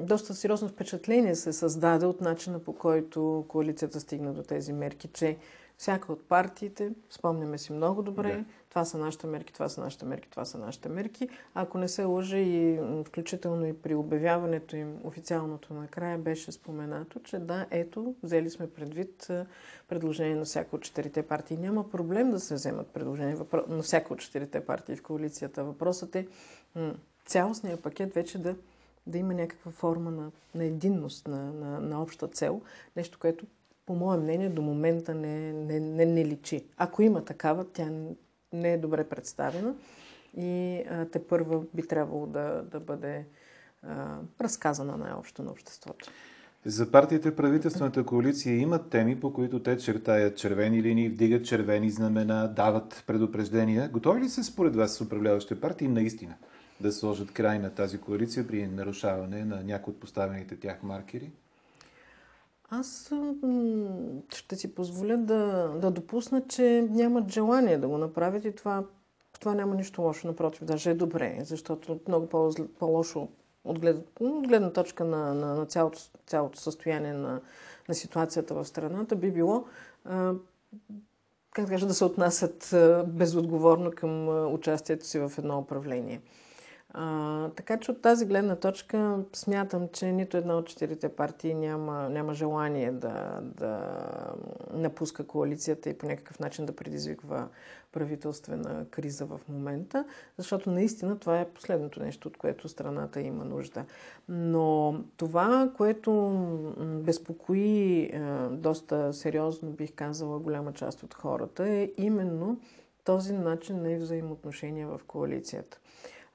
доста 0.00 0.34
сериозно 0.34 0.68
впечатление 0.68 1.34
се 1.34 1.52
създаде 1.52 2.06
от 2.06 2.20
начина 2.20 2.58
по 2.58 2.72
който 2.72 3.44
коалицията 3.48 4.00
стигна 4.00 4.32
до 4.32 4.42
тези 4.42 4.72
мерки, 4.72 5.08
че 5.08 5.36
всяка 5.78 6.12
от 6.12 6.28
партиите, 6.28 6.90
спомняме 7.10 7.58
си 7.58 7.72
много 7.72 8.02
добре, 8.02 8.36
да. 8.36 8.44
това 8.68 8.84
са 8.84 8.98
нашите 8.98 9.26
мерки, 9.26 9.52
това 9.52 9.68
са 9.68 9.80
нашите 9.80 10.04
мерки, 10.04 10.30
това 10.30 10.44
са 10.44 10.58
нашите 10.58 10.88
мерки. 10.88 11.28
Ако 11.54 11.78
не 11.78 11.88
се 11.88 12.04
лъжа 12.04 12.38
и 12.38 12.80
включително 13.04 13.66
и 13.66 13.72
при 13.72 13.94
обявяването 13.94 14.76
им 14.76 14.96
официалното 15.04 15.74
накрая 15.74 16.18
беше 16.18 16.52
споменато, 16.52 17.20
че 17.20 17.38
да, 17.38 17.66
ето, 17.70 18.14
взели 18.22 18.50
сме 18.50 18.70
предвид 18.70 19.30
предложение 19.88 20.36
на 20.36 20.44
всяка 20.44 20.76
от 20.76 20.82
четирите 20.82 21.22
партии. 21.22 21.56
Няма 21.56 21.90
проблем 21.90 22.30
да 22.30 22.40
се 22.40 22.54
вземат 22.54 22.86
предложения 22.86 23.38
на 23.68 23.82
всяка 23.82 24.12
от 24.12 24.20
четирите 24.20 24.64
партии 24.64 24.96
в 24.96 25.02
коалицията. 25.02 25.64
Въпросът 25.64 26.16
е 26.16 26.26
цялостният 27.26 27.82
пакет 27.82 28.14
вече 28.14 28.38
да, 28.38 28.56
да 29.06 29.18
има 29.18 29.34
някаква 29.34 29.70
форма 29.70 30.10
на, 30.10 30.30
на 30.54 30.64
единност, 30.64 31.28
на, 31.28 31.52
на, 31.52 31.80
на 31.80 32.02
обща 32.02 32.28
цел. 32.28 32.62
Нещо, 32.96 33.18
което 33.20 33.46
по 33.88 33.94
мое 33.94 34.16
мнение, 34.16 34.48
до 34.48 34.62
момента 34.62 35.14
не, 35.14 35.52
не, 35.52 35.80
не, 35.80 36.06
не 36.06 36.24
личи. 36.24 36.64
Ако 36.76 37.02
има 37.02 37.24
такава, 37.24 37.64
тя 37.64 37.88
не 38.52 38.72
е 38.72 38.78
добре 38.78 39.04
представена 39.04 39.74
и 40.36 40.82
а, 40.90 41.04
те 41.04 41.26
първа 41.26 41.62
би 41.74 41.82
трябвало 41.82 42.26
да, 42.26 42.64
да 42.70 42.80
бъде 42.80 43.24
а, 43.82 44.18
разказана 44.40 44.96
най-общо 44.96 45.42
на 45.42 45.50
обществото. 45.50 46.10
За 46.64 46.90
партията 46.90 47.36
правителствената 47.36 48.04
коалиция 48.04 48.58
имат 48.58 48.90
теми, 48.90 49.20
по 49.20 49.32
които 49.32 49.62
те 49.62 49.78
чертаят 49.78 50.36
червени 50.36 50.82
линии, 50.82 51.08
вдигат 51.08 51.46
червени 51.46 51.90
знамена, 51.90 52.52
дават 52.56 53.04
предупреждения. 53.06 53.88
Готови 53.88 54.20
ли 54.20 54.28
са 54.28 54.44
според 54.44 54.76
вас 54.76 54.92
с 54.92 55.00
управляващите 55.00 55.60
партии 55.60 55.88
наистина 55.88 56.34
да 56.80 56.92
сложат 56.92 57.32
край 57.32 57.58
на 57.58 57.70
тази 57.70 57.98
коалиция 57.98 58.46
при 58.46 58.66
нарушаване 58.66 59.44
на 59.44 59.62
някои 59.62 59.90
от 59.90 60.00
поставените 60.00 60.56
тях 60.56 60.82
маркери? 60.82 61.30
Аз 62.70 63.12
ще 64.28 64.56
си 64.56 64.74
позволя 64.74 65.16
да, 65.16 65.72
да 65.80 65.90
допусна, 65.90 66.42
че 66.48 66.88
нямат 66.90 67.32
желание 67.32 67.78
да 67.78 67.88
го 67.88 67.98
направят 67.98 68.44
и 68.44 68.54
това, 68.54 68.84
това 69.40 69.54
няма 69.54 69.74
нищо 69.74 70.02
лошо. 70.02 70.26
Напротив, 70.26 70.64
даже 70.64 70.90
е 70.90 70.94
добре, 70.94 71.38
защото 71.42 72.00
много 72.08 72.28
по- 72.28 72.54
по-лошо 72.78 73.28
от, 73.64 73.78
глед, 73.78 74.08
от 74.20 74.48
гледна 74.48 74.72
точка 74.72 75.04
на, 75.04 75.34
на, 75.34 75.54
на 75.54 75.66
цялото, 75.66 75.98
цялото 76.26 76.60
състояние 76.60 77.12
на, 77.12 77.40
на 77.88 77.94
ситуацията 77.94 78.54
в 78.54 78.64
страната 78.64 79.16
би 79.16 79.30
било 79.30 79.64
а, 80.04 80.34
как 81.54 81.64
да 81.64 81.70
кажа, 81.70 81.86
да 81.86 81.94
се 81.94 82.04
отнасят 82.04 82.74
безотговорно 83.06 83.90
към 83.90 84.28
участието 84.54 85.06
си 85.06 85.18
в 85.18 85.32
едно 85.38 85.58
управление. 85.58 86.20
А, 86.94 87.48
така 87.48 87.80
че 87.80 87.90
от 87.90 88.02
тази 88.02 88.26
гледна 88.26 88.56
точка 88.56 89.18
смятам, 89.32 89.88
че 89.92 90.12
нито 90.12 90.36
една 90.36 90.56
от 90.56 90.66
четирите 90.66 91.08
партии 91.08 91.54
няма, 91.54 92.08
няма 92.08 92.34
желание 92.34 92.92
да, 92.92 93.38
да 93.42 93.94
напуска 94.72 95.26
коалицията 95.26 95.90
и 95.90 95.98
по 95.98 96.06
някакъв 96.06 96.38
начин 96.38 96.66
да 96.66 96.76
предизвиква 96.76 97.48
правителствена 97.92 98.86
криза 98.90 99.26
в 99.26 99.40
момента, 99.48 100.04
защото 100.36 100.70
наистина 100.70 101.18
това 101.18 101.40
е 101.40 101.48
последното 101.48 102.02
нещо, 102.02 102.28
от 102.28 102.36
което 102.36 102.68
страната 102.68 103.20
има 103.20 103.44
нужда. 103.44 103.84
Но 104.28 105.00
това, 105.16 105.70
което 105.76 106.30
безпокои 106.78 108.10
доста 108.50 109.12
сериозно, 109.12 109.70
бих 109.70 109.94
казала, 109.94 110.38
голяма 110.38 110.72
част 110.72 111.02
от 111.02 111.14
хората, 111.14 111.68
е 111.68 111.90
именно 111.96 112.60
този 113.04 113.32
начин 113.32 113.82
на 113.82 113.96
взаимоотношения 113.96 114.88
в 114.88 115.00
коалицията 115.06 115.78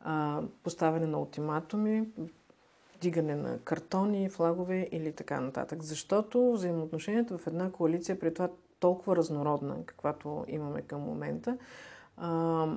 а, 0.04 0.42
поставяне 0.64 1.08
на 1.08 1.20
ултиматуми, 1.20 2.08
вдигане 2.96 3.36
на 3.36 3.60
картони, 3.60 4.30
флагове 4.30 4.88
или 4.92 5.12
така 5.12 5.40
нататък. 5.40 5.84
Защото 5.84 6.52
взаимоотношенията 6.52 7.38
в 7.38 7.48
една 7.48 7.72
коалиция, 7.72 8.20
при 8.20 8.34
това 8.34 8.50
толкова 8.80 9.16
разнородна, 9.16 9.76
каквато 9.86 10.46
имаме 10.48 10.82
към 10.82 11.02
момента, 11.02 11.58
а, 12.18 12.68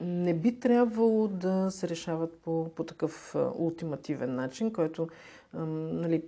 не 0.00 0.34
би 0.34 0.60
трябвало 0.60 1.28
да 1.28 1.70
се 1.70 1.88
решават 1.88 2.38
по, 2.38 2.68
по 2.74 2.84
такъв 2.84 3.36
ултимативен 3.58 4.34
начин, 4.34 4.72
който 4.72 5.08
а, 5.52 5.66
нали, 5.66 6.22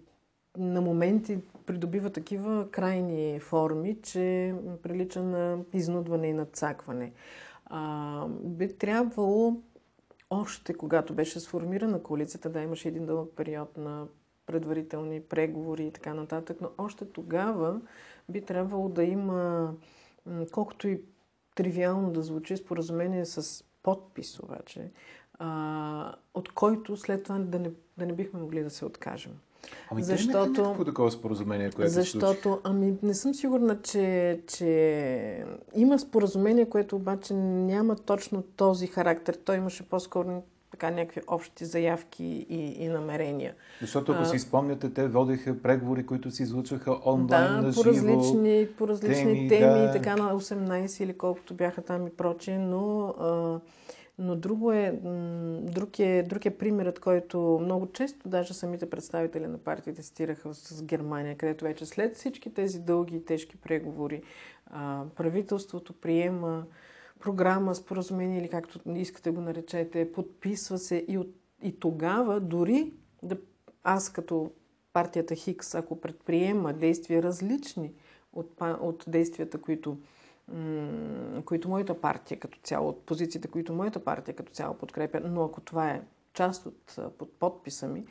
на 0.57 0.81
моменти 0.81 1.39
придобива 1.67 2.11
такива 2.11 2.71
крайни 2.71 3.41
форми, 3.41 3.99
че 4.03 4.55
прилича 4.83 5.23
на 5.23 5.59
изнудване 5.73 6.27
и 6.27 6.33
надцакване. 6.33 7.13
А, 7.67 8.27
би 8.29 8.79
трябвало 8.79 9.57
още 10.31 10.75
когато 10.75 11.15
беше 11.15 11.41
сформирана 11.41 12.03
коалицията, 12.03 12.51
да, 12.51 12.63
имаше 12.63 12.89
един 12.89 13.07
дълъг 13.07 13.33
период 13.37 13.77
на 13.77 14.07
предварителни 14.47 15.21
преговори 15.21 15.87
и 15.87 15.93
така 15.93 16.15
нататък, 16.15 16.61
но 16.61 16.71
още 16.79 17.13
тогава 17.13 17.81
би 18.29 18.45
трябвало 18.45 18.89
да 18.89 19.05
има, 19.05 19.75
колкото 20.53 20.89
и 20.89 21.03
тривиално 21.55 22.11
да 22.11 22.23
звучи, 22.23 22.57
споразумение 22.57 23.27
с 23.27 23.65
подпис 23.83 24.41
обаче, 24.41 24.91
от 26.35 26.53
който 26.55 26.97
след 26.97 27.23
това 27.23 27.39
да 27.39 27.59
не, 27.59 27.71
да 27.99 28.07
не 28.07 28.13
бихме 28.13 28.41
могли 28.41 28.63
да 28.63 28.71
се 28.71 28.85
откажем. 28.85 29.33
Ами 29.91 30.03
защото, 30.03 30.63
някакво 30.63 30.85
такова 30.85 31.11
споразумение, 31.11 31.71
което 31.71 31.93
Защото, 31.93 32.61
ами 32.65 32.95
не 33.03 33.15
съм 33.15 33.35
сигурна, 33.35 33.83
че, 33.83 34.41
че 34.47 35.45
има 35.75 35.99
споразумение, 35.99 36.69
което 36.69 36.97
обаче 36.97 37.35
няма 37.35 37.97
точно 37.97 38.43
този 38.43 38.87
характер. 38.87 39.39
Той 39.45 39.57
имаше 39.57 39.83
по-скоро 39.83 40.43
така 40.71 40.91
някакви 40.91 41.21
общи 41.27 41.65
заявки 41.65 42.25
и, 42.49 42.85
и 42.85 42.89
намерения. 42.89 43.55
Защото 43.81 44.13
ако 44.13 44.23
а, 44.23 44.27
си 44.27 44.39
спомняте, 44.39 44.91
те 44.91 45.09
водеха 45.09 45.63
преговори, 45.63 46.07
които 46.07 46.31
се 46.31 46.43
излучваха 46.43 46.99
онлайн 47.05 47.29
да, 47.29 47.63
на 47.63 47.73
по 47.73 47.85
различни, 47.85 48.69
по 48.79 48.89
различни 48.89 49.25
теми, 49.25 49.49
теми 49.49 49.81
да. 49.81 49.93
така 49.93 50.17
на 50.17 50.35
18 50.41 51.05
или 51.05 51.13
колкото 51.13 51.55
бяха 51.55 51.83
там 51.83 52.07
и 52.07 52.11
прочие, 52.11 52.59
но 52.59 53.15
а, 53.21 53.61
Но 54.19 54.37
друго 54.37 54.73
е, 54.73 55.01
друг, 55.63 55.99
е, 55.99 56.23
друг 56.23 56.47
е 56.47 56.59
примерът, 56.59 57.01
който 57.01 57.61
много 57.63 57.93
често 57.93 58.29
даже 58.29 58.55
самите 58.55 58.91
представители 58.91 59.47
на 59.47 59.59
партиите 59.59 60.03
стираха 60.03 60.55
с 60.55 60.83
Германия, 60.83 61.37
където 61.37 61.65
вече 61.65 61.87
след 61.87 62.17
всички 62.17 62.55
тези 62.55 62.81
дълги 62.81 63.17
и 63.17 63.25
тежки 63.25 63.57
преговори 63.57 64.23
правителството 65.17 65.93
приема 65.93 66.65
програма, 67.21 67.75
споразумение 67.75 68.41
или 68.41 68.49
както 68.49 68.81
искате 68.95 69.31
го 69.31 69.41
наречете, 69.41 70.13
подписва 70.13 70.79
се 70.79 71.05
и, 71.09 71.19
от, 71.19 71.35
и 71.63 71.81
тогава 71.81 72.41
дори 72.41 72.93
да 73.23 73.37
аз 73.85 74.13
като 74.13 74.51
партията 74.93 75.35
Хикс, 75.35 75.75
ако 75.75 76.01
предприема 76.01 76.73
действия 76.73 77.23
различни 77.23 77.93
от, 78.33 78.61
от 78.61 79.05
действията, 79.09 79.61
които, 79.61 79.99
които 81.45 81.69
моята 81.69 82.01
партия 82.01 82.41
като 82.41 82.59
цяло, 82.63 82.89
от 82.89 83.07
позициите, 83.07 83.49
които 83.49 83.73
моята 83.73 84.05
партия 84.05 84.37
като 84.37 84.53
цяло 84.53 84.75
подкрепя, 84.75 85.21
но 85.25 85.45
ако 85.45 85.61
това 85.61 85.91
е 85.91 86.03
част 86.35 86.67
от 86.67 86.99
под 87.19 87.33
подписа 87.33 87.89
ми, 87.89 88.05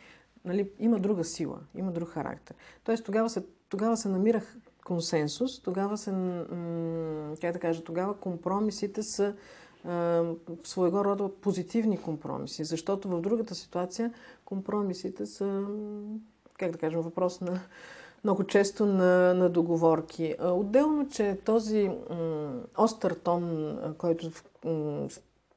нали, 0.45 0.71
има 0.79 0.99
друга 0.99 1.23
сила, 1.23 1.59
има 1.75 1.91
друг 1.91 2.09
характер. 2.09 2.55
Тоест 2.83 3.05
тогава 3.05 3.29
се, 3.29 3.45
тогава 3.69 3.97
се 3.97 4.09
намирах 4.09 4.57
консенсус, 4.85 5.61
тогава 5.61 5.97
се, 5.97 6.11
как 7.41 7.53
да 7.53 7.59
кажа, 7.59 7.83
тогава 7.83 8.17
компромисите 8.17 9.03
са 9.03 9.35
своего 10.63 11.05
рода 11.05 11.29
позитивни 11.41 11.97
компромиси, 12.01 12.63
защото 12.63 13.09
в 13.09 13.21
другата 13.21 13.55
ситуация 13.55 14.13
компромисите 14.45 15.25
са, 15.25 15.65
как 16.57 16.71
да 16.71 16.77
кажем, 16.77 17.01
въпрос 17.01 17.41
на 17.41 17.59
много 18.23 18.43
често 18.43 18.85
на, 18.85 19.33
на 19.33 19.49
договорки. 19.49 20.35
Отделно, 20.41 21.09
че 21.09 21.37
този 21.45 21.91
остър 22.77 23.13
тон, 23.13 23.75
който, 23.97 24.31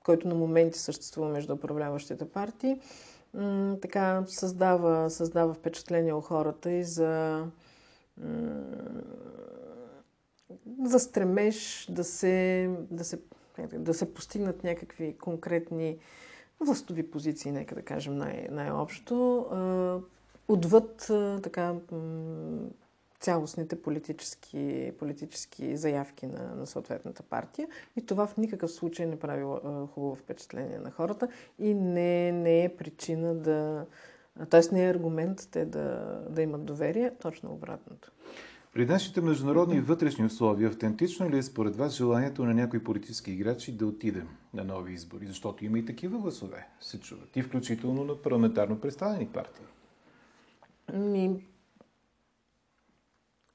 който 0.05 0.29
на 0.29 0.35
моменти 0.35 0.79
съществува 0.79 1.29
между 1.29 1.55
управляващите 1.55 2.29
партии, 2.29 2.81
така 3.83 4.25
създава, 4.26 5.11
създава 5.11 5.55
впечатление 5.55 6.14
у 6.14 6.21
хората 6.21 6.71
и 6.71 6.85
за 6.85 7.45
за 10.85 10.99
стремеж 10.99 11.88
да 11.90 12.05
се, 12.05 12.71
да 12.90 13.05
се, 13.05 13.19
да 13.73 13.95
се 13.95 14.14
постигнат 14.14 14.64
някакви 14.64 15.17
конкретни 15.19 15.99
властови 16.61 17.11
позиции, 17.11 17.52
нека 17.52 17.75
да 17.75 17.83
кажем 17.83 18.17
най- 18.17 18.49
най-общо, 18.50 19.47
отвъд 20.52 21.11
така 21.42 21.75
цялостните 23.21 23.83
политически, 23.83 24.92
политически 24.99 25.76
заявки 25.76 26.26
на, 26.26 26.54
на 26.54 26.66
съответната 26.66 27.23
партия. 27.23 27.69
И 27.97 28.07
това 28.07 28.26
в 28.26 28.37
никакъв 28.37 28.71
случай 28.71 29.07
не 29.07 29.19
прави 29.19 29.42
хубаво 29.95 30.14
впечатление 30.14 30.78
на 30.78 30.90
хората 30.90 31.28
и 31.59 31.75
не, 31.75 32.33
не 32.33 32.64
е 32.64 32.76
причина 32.76 33.35
да. 33.35 33.87
Тоест 34.50 34.73
не 34.73 34.85
е 34.85 34.90
аргумент 34.90 35.49
те 35.50 35.64
да, 35.64 36.19
да 36.30 36.42
имат 36.42 36.64
доверие, 36.64 37.12
точно 37.23 37.52
обратното. 37.52 38.12
При 38.75 38.87
нашите 38.87 39.21
международни 39.21 39.76
и 39.76 39.80
вътрешни 39.80 40.25
условия, 40.25 40.69
автентично 40.69 41.30
ли 41.30 41.38
е 41.38 41.42
според 41.42 41.76
вас 41.76 41.92
желанието 41.92 42.45
на 42.45 42.54
някои 42.54 42.85
политически 42.85 43.33
играчи 43.33 43.76
да 43.76 43.87
отиде 43.87 44.25
на 44.54 44.64
нови 44.64 44.92
избори? 44.92 45.26
Защото 45.26 45.64
има 45.64 45.78
и 45.78 45.85
такива 45.85 46.19
гласове, 46.19 46.66
се 46.80 47.00
чуват. 47.00 47.37
И 47.37 47.42
включително 47.42 48.04
на 48.04 48.23
парламентарно 48.23 48.80
представени 48.80 49.26
партии. 49.26 49.64
Ми... 50.93 51.47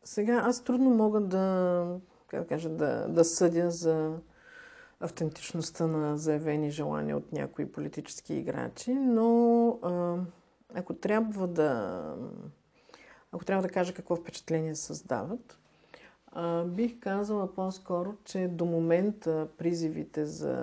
Сега 0.03 0.41
аз 0.45 0.63
трудно 0.63 0.89
мога 0.89 1.21
да, 1.21 1.97
как 2.27 2.41
да, 2.41 2.47
кажа, 2.47 2.69
да, 2.69 3.07
да 3.07 3.25
съдя 3.25 3.71
за 3.71 4.17
автентичността 4.99 5.87
на 5.87 6.17
заявени 6.17 6.71
желания 6.71 7.17
от 7.17 7.31
някои 7.31 7.71
политически 7.71 8.33
играчи, 8.33 8.93
но 8.93 9.67
а, 9.83 10.17
ако 10.73 10.93
трябва 10.93 11.47
да 11.47 12.01
ако 13.31 13.45
трябва 13.45 13.63
да 13.63 13.69
кажа 13.69 13.93
какво 13.93 14.15
впечатление 14.15 14.75
създават, 14.75 15.59
а, 16.27 16.63
бих 16.63 16.99
казала 16.99 17.53
по-скоро, 17.53 18.15
че 18.25 18.47
до 18.47 18.65
момента 18.65 19.47
призивите 19.57 20.25
за 20.25 20.57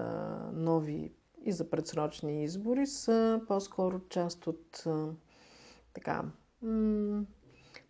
нови 0.52 1.12
и 1.45 1.52
за 1.52 1.71
предсрочни 1.71 2.45
избори 2.45 2.87
са 2.87 3.41
по-скоро 3.49 4.00
част 4.09 4.47
от 4.47 4.83
а, 4.87 5.07
така, 5.95 6.25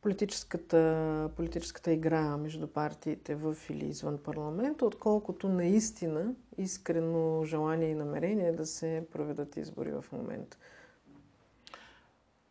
политическата, 0.02 1.30
политическата 1.36 1.92
игра 1.92 2.36
между 2.36 2.66
партиите 2.66 3.34
в 3.34 3.56
или 3.70 3.86
извън 3.86 4.18
парламента, 4.18 4.86
отколкото 4.86 5.48
наистина 5.48 6.34
искрено 6.58 7.44
желание 7.44 7.90
и 7.90 7.94
намерение 7.94 8.52
да 8.52 8.66
се 8.66 9.06
проведат 9.12 9.56
избори 9.56 9.92
в 9.92 10.04
момента. 10.12 10.56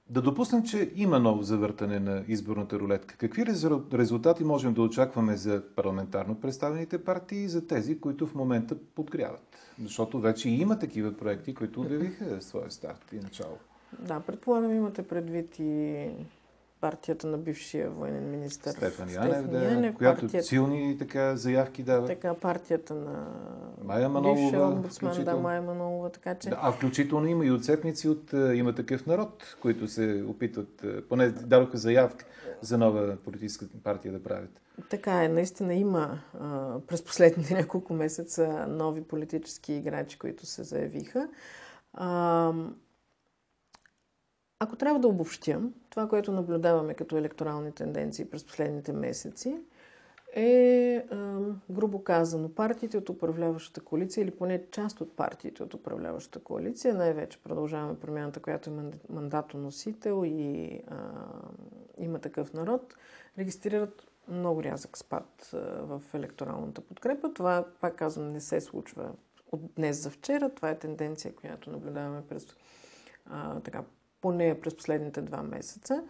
Да 0.10 0.22
допуснем, 0.22 0.63
че 0.63 0.91
има 0.95 1.19
ново 1.19 1.43
завъртане 1.43 2.00
на 2.00 2.24
изборната 2.28 2.80
рулетка. 2.80 3.17
Какви 3.17 3.45
резултати 3.93 4.43
можем 4.43 4.74
да 4.74 4.82
очакваме 4.82 5.38
за 5.38 5.63
парламентарно 5.76 6.41
представените 6.41 7.04
партии 7.04 7.43
и 7.43 7.50
за 7.50 7.67
тези, 7.67 8.00
които 8.00 8.28
в 8.28 8.36
момента 8.36 8.76
подгряват? 8.95 9.58
Защото 9.84 10.19
вече 10.19 10.50
има 10.50 10.80
такива 10.80 11.17
проекти, 11.17 11.54
които 11.54 11.82
обявиха 11.82 12.41
своя 12.41 12.72
старт 12.72 13.13
и 13.13 13.15
начало. 13.15 13.58
Да, 13.99 14.19
предполагам 14.19 14.73
имате 14.73 15.08
предвид 15.08 15.60
и 15.60 16.10
партията 16.82 17.27
на 17.27 17.38
бившия 17.38 17.89
военен 17.89 18.32
министр 18.32 18.71
Стефан 18.71 19.10
Янев, 19.10 19.47
да, 19.47 19.63
Янев 19.63 19.95
която 19.95 20.21
партията, 20.21 20.47
силни 20.47 20.97
така 20.97 21.36
заявки 21.36 21.84
дава. 21.84 22.08
Така, 22.08 22.34
партията 22.34 22.95
на 22.95 23.27
Майя 23.84 24.10
Манолова, 24.10 24.41
бившия 24.41 24.67
омбудсман, 24.67 25.23
да, 25.23 25.36
Майя 25.36 25.62
Манолова, 25.62 26.10
така 26.10 26.36
че... 26.36 26.49
Да, 26.49 26.60
а 26.62 26.71
включително 26.71 27.27
има 27.27 27.45
и 27.45 27.51
отцепници 27.51 28.10
от 28.10 28.32
uh, 28.32 28.54
Има 28.54 28.75
такъв 28.75 29.06
народ, 29.06 29.58
които 29.62 29.88
се 29.88 30.23
опитват, 30.27 30.82
uh, 30.82 31.01
поне 31.01 31.30
дадоха 31.30 31.77
заявка 31.77 32.25
за 32.62 32.77
нова 32.77 33.15
политическа 33.15 33.65
партия 33.84 34.12
да 34.12 34.23
правят. 34.23 34.62
Така 34.89 35.23
е, 35.23 35.27
наистина 35.27 35.73
има 35.73 36.19
uh, 36.38 36.80
през 36.80 37.04
последните 37.04 37.54
няколко 37.58 37.93
месеца 37.93 38.65
нови 38.69 39.04
политически 39.04 39.73
играчи, 39.73 40.19
които 40.19 40.45
се 40.45 40.63
заявиха. 40.63 41.27
Uh, 41.97 42.69
ако 44.63 44.76
трябва 44.76 45.00
да 45.00 45.08
обобщя, 45.08 45.62
това, 45.89 46.08
което 46.08 46.32
наблюдаваме 46.32 46.93
като 46.93 47.17
електорални 47.17 47.71
тенденции 47.71 48.30
през 48.30 48.43
последните 48.43 48.93
месеци, 48.93 49.58
е, 50.36 51.06
грубо 51.69 52.04
казано, 52.04 52.50
партиите 52.50 52.97
от 52.97 53.10
управляващата 53.10 53.82
коалиция 53.82 54.24
или 54.24 54.32
поне 54.32 54.63
част 54.71 55.02
от 55.02 55.15
партиите 55.15 55.63
от 55.63 55.74
управляващата 55.74 56.39
коалиция, 56.39 56.93
най-вече 56.93 57.43
продължаваме 57.43 58.00
промяната, 58.00 58.39
която 58.39 58.69
е 58.69 58.74
мандатоносител 59.10 60.24
и 60.26 60.80
а, 60.88 60.95
има 61.97 62.19
такъв 62.19 62.54
народ, 62.54 62.95
регистрират 63.38 64.08
много 64.28 64.63
рязък 64.63 64.97
спад 64.97 65.50
в 65.82 66.02
електоралната 66.13 66.82
подкрепа. 66.82 67.34
Това, 67.34 67.65
пак 67.82 67.95
казвам, 67.95 68.32
не 68.32 68.41
се 68.41 68.62
случва 68.62 69.12
от 69.52 69.74
днес 69.76 70.04
за 70.04 70.10
вчера. 70.10 70.50
Това 70.50 70.69
е 70.69 70.80
тенденция, 70.80 71.36
която 71.36 71.71
наблюдаваме 71.71 72.21
през 72.30 72.47
а, 73.26 73.60
така, 73.60 73.84
поне 74.21 74.60
през 74.62 74.75
последните 74.75 75.21
два 75.21 75.43
месеца, 75.43 76.03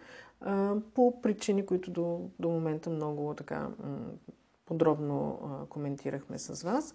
по 0.94 1.20
причини, 1.22 1.66
които 1.66 1.90
до, 1.90 2.30
до 2.38 2.48
момента 2.48 2.90
много 2.90 3.34
така 3.34 3.68
подробно 4.66 5.40
коментирахме 5.68 6.38
с 6.38 6.62
вас. 6.62 6.94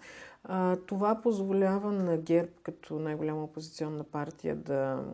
Това 0.86 1.20
позволява 1.22 1.92
на 1.92 2.18
ГЕРБ 2.18 2.52
като 2.62 2.98
най-голяма 2.98 3.44
опозиционна 3.44 4.04
партия 4.04 4.56
да 4.56 5.04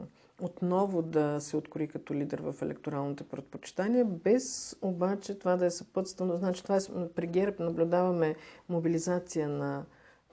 отново 0.43 1.03
да 1.03 1.41
се 1.41 1.57
открои 1.57 1.89
като 1.89 2.15
лидер 2.15 2.39
в 2.39 2.63
електоралните 2.63 3.25
предпочитания, 3.25 4.05
без 4.05 4.77
обаче 4.83 5.39
това 5.39 5.57
да 5.57 5.67
е 5.67 5.71
съпътствано. 5.71 6.37
Значи 6.37 6.63
това 6.63 6.77
е, 6.77 7.09
при 7.15 7.27
ГЕРБ 7.27 7.65
наблюдаваме 7.65 8.37
мобилизация 8.69 9.49
на 9.49 9.85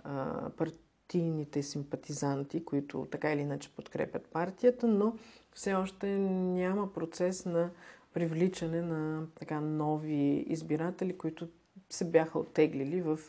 а, 0.03 0.49
партийните 1.11 1.63
симпатизанти, 1.63 2.65
които 2.65 3.07
така 3.11 3.33
или 3.33 3.41
иначе 3.41 3.69
подкрепят 3.75 4.27
партията, 4.27 4.87
но 4.87 5.15
все 5.53 5.73
още 5.73 6.07
няма 6.17 6.93
процес 6.93 7.45
на 7.45 7.69
привличане 8.13 8.81
на 8.81 9.27
така 9.35 9.61
нови 9.61 10.45
избиратели, 10.47 11.17
които 11.17 11.47
се 11.91 12.05
бяха 12.05 12.39
оттеглили 12.39 13.01
в 13.01 13.19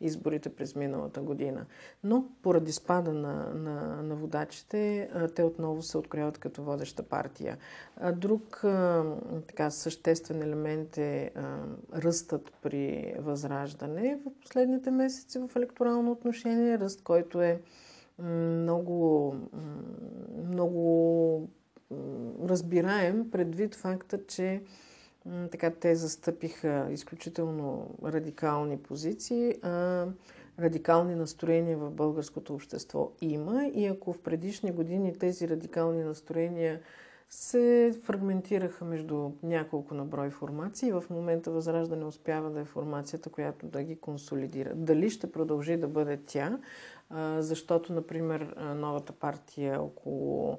изборите 0.00 0.48
през 0.48 0.76
миналата 0.76 1.20
година. 1.20 1.66
Но 2.04 2.26
поради 2.42 2.72
спада 2.72 3.12
на, 3.12 3.54
на, 3.54 4.02
на 4.02 4.14
водачите, 4.14 5.10
те 5.34 5.42
отново 5.42 5.82
се 5.82 5.98
открояват 5.98 6.38
като 6.38 6.62
водеща 6.62 7.02
партия. 7.02 7.58
Друг 8.12 8.60
така, 9.48 9.70
съществен 9.70 10.42
елемент 10.42 10.98
е 10.98 11.30
ръстът 11.94 12.52
при 12.62 13.14
възраждане 13.18 14.18
в 14.26 14.40
последните 14.40 14.90
месеци 14.90 15.38
в 15.38 15.56
електорално 15.56 16.12
отношение. 16.12 16.78
Ръст, 16.78 17.02
който 17.02 17.42
е 17.42 17.60
много, 18.18 19.34
много 20.44 21.48
разбираем 22.44 23.30
предвид 23.30 23.74
факта, 23.74 24.26
че 24.26 24.62
така 25.50 25.70
те 25.70 25.94
застъпиха 25.94 26.88
изключително 26.90 27.94
радикални 28.04 28.78
позиции, 28.78 29.54
а 29.62 30.06
радикални 30.58 31.14
настроения 31.14 31.78
в 31.78 31.90
българското 31.90 32.54
общество 32.54 33.10
има 33.20 33.66
и 33.66 33.86
ако 33.86 34.12
в 34.12 34.22
предишни 34.22 34.72
години 34.72 35.18
тези 35.18 35.48
радикални 35.48 36.02
настроения 36.02 36.80
се 37.30 37.94
фрагментираха 38.02 38.84
между 38.84 39.30
няколко 39.42 39.94
наброй 39.94 40.30
формации. 40.30 40.92
В 40.92 41.04
момента 41.10 41.50
Възраждане 41.50 42.04
успява 42.04 42.50
да 42.50 42.60
е 42.60 42.64
формацията, 42.64 43.30
която 43.30 43.66
да 43.66 43.82
ги 43.82 43.96
консолидира. 43.96 44.74
Дали 44.74 45.10
ще 45.10 45.32
продължи 45.32 45.76
да 45.76 45.88
бъде 45.88 46.20
тя, 46.26 46.58
защото, 47.38 47.92
например, 47.92 48.54
новата 48.76 49.12
партия 49.12 49.82
около 49.82 50.58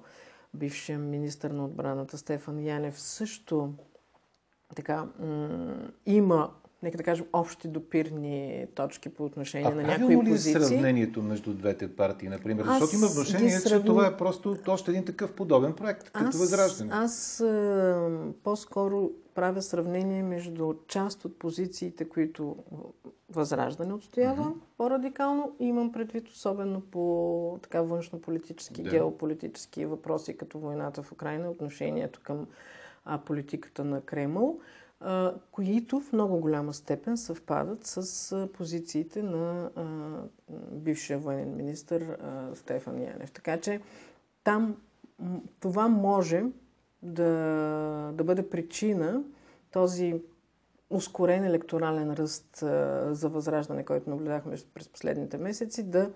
бившия 0.54 1.00
министр 1.00 1.50
на 1.50 1.66
отбраната 1.66 2.18
Стефан 2.18 2.64
Янев 2.64 3.00
също 3.00 3.74
така, 4.74 5.06
има 6.06 6.50
нека 6.84 6.98
да 6.98 7.04
кажем, 7.04 7.26
общи 7.34 7.68
допирни 7.68 8.66
точки 8.76 9.10
по 9.10 9.26
отношение 9.26 9.72
а 9.72 9.76
на 9.76 9.84
някои 9.84 10.16
ли 10.16 10.20
е 10.20 10.24
позиции. 10.24 10.54
сравнението 10.54 11.22
между 11.22 11.54
двете 11.54 11.96
партии, 11.96 12.30
например? 12.30 12.66
Аз 12.68 12.80
Защото 12.80 12.96
има 12.96 13.08
вношение, 13.08 13.50
сравни... 13.50 13.84
че 13.84 13.86
това 13.86 14.08
е 14.08 14.18
просто 14.18 14.58
още 14.68 14.92
един 14.92 15.06
такъв 15.06 15.34
подобен 15.34 15.74
проект, 15.74 16.04
като 16.04 16.26
аз, 16.26 16.40
възраждане. 16.40 16.90
Аз 16.94 17.42
а, 17.42 18.10
по-скоро 18.44 19.12
правя 19.36 19.62
сравнение 19.62 20.24
между 20.24 20.74
част 20.88 21.26
от 21.26 21.40
позициите, 21.40 22.10
които 22.10 22.56
възраждане 23.30 23.94
отстоява 23.94 24.44
mm-hmm. 24.44 24.78
по-радикално 24.78 25.56
и 25.60 25.66
имам 25.66 25.92
предвид 25.92 26.30
особено 26.30 26.82
по 26.82 27.60
така 27.62 27.82
външно-политически, 27.82 28.84
да. 28.84 28.90
геополитически 28.90 29.86
въпроси, 29.86 30.38
като 30.38 30.60
войната 30.60 31.04
в 31.04 31.12
Украина, 31.12 31.50
отношението 31.50 32.20
към 32.24 32.38
а, 32.40 32.46
политиката 33.26 33.84
на 33.84 34.02
Кремъл 34.02 34.60
които 35.52 36.00
в 36.00 36.14
много 36.14 36.38
голяма 36.38 36.74
степен 36.74 37.18
съвпадат 37.18 37.86
с 37.86 38.48
позициите 38.54 39.24
на 39.24 39.70
бившия 40.72 41.20
военен 41.20 41.56
министр 41.56 42.18
Стефан 42.56 43.02
Янев. 43.02 43.32
Така 43.32 43.58
че 43.58 43.82
там 44.44 44.78
това 45.60 45.88
може 45.88 46.44
да, 47.02 47.32
да 48.14 48.24
бъде 48.24 48.50
причина 48.50 49.24
този 49.72 50.22
ускорен 50.90 51.44
електорален 51.44 52.14
ръст 52.14 52.58
за 53.16 53.30
възраждане, 53.30 53.86
който 53.86 54.10
наблюдахме 54.10 54.56
през 54.74 54.88
последните 54.88 55.38
месеци, 55.38 55.84
да, 55.84 56.12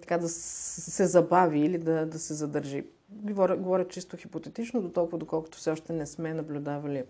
така, 0.00 0.18
да 0.18 0.28
се 0.28 1.06
забави 1.06 1.60
или 1.60 1.78
да, 1.78 2.06
да 2.06 2.18
се 2.18 2.34
задържи. 2.34 2.86
Говоря, 3.10 3.56
говоря 3.56 3.88
чисто 3.88 4.16
хипотетично, 4.16 4.82
до 4.82 4.90
толкова 4.90 5.18
доколкото 5.18 5.58
все 5.58 5.70
още 5.70 5.92
не 5.92 6.06
сме 6.06 6.34
наблюдавали 6.34 7.04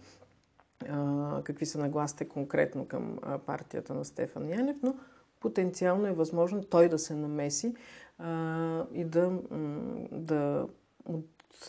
какви 1.44 1.66
са 1.66 1.78
нагласите 1.78 2.28
конкретно 2.28 2.86
към 2.86 3.18
партията 3.46 3.94
на 3.94 4.04
Стефан 4.04 4.48
Янев, 4.48 4.76
но 4.82 4.94
потенциално 5.40 6.06
е 6.06 6.12
възможно 6.12 6.64
той 6.64 6.88
да 6.88 6.98
се 6.98 7.14
намеси 7.14 7.74
а, 8.18 8.84
и 8.92 9.04
да, 9.04 9.38
да 10.12 10.66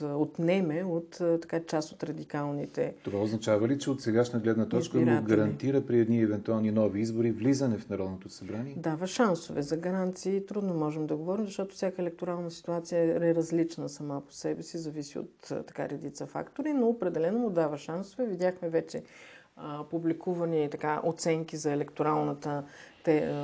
отнеме 0.02 0.84
от 0.84 1.22
така 1.42 1.64
част 1.64 1.92
от 1.92 2.04
радикалните. 2.04 2.94
Това 3.04 3.20
означава 3.20 3.68
ли, 3.68 3.80
че 3.80 3.90
от 3.90 4.02
сегашна 4.02 4.40
гледна 4.40 4.70
точка 4.70 4.98
му 4.98 5.22
гарантира 5.24 5.82
при 5.82 6.00
едни 6.00 6.22
евентуални 6.22 6.72
нови 6.72 7.02
избори 7.02 7.32
влизане 7.32 7.78
в 7.78 7.90
Народното 7.90 8.30
събрание? 8.30 8.74
Дава 8.78 9.08
шансове. 9.08 9.62
За 9.62 9.78
гаранции 9.78 10.46
трудно 10.46 10.74
можем 10.74 11.08
да 11.08 11.16
говорим, 11.16 11.46
защото 11.46 11.76
всяка 11.76 12.02
електорална 12.02 12.52
ситуация 12.52 13.28
е 13.30 13.36
различна 13.36 13.90
сама 13.90 14.22
по 14.22 14.34
себе 14.34 14.64
си, 14.64 14.78
зависи 14.78 15.20
от 15.20 15.40
така 15.68 15.90
редица 15.90 16.26
фактори, 16.26 16.74
но 16.74 16.88
определено 16.88 17.40
му 17.40 17.50
дава 17.50 17.78
шансове. 17.78 18.26
Видяхме 18.26 18.70
вече 18.70 19.04
а, 19.62 19.84
публикувани 19.84 20.70
така, 20.70 21.02
оценки 21.04 21.58
за 21.58 21.72
електоралната 21.72 22.64
те, 23.04 23.44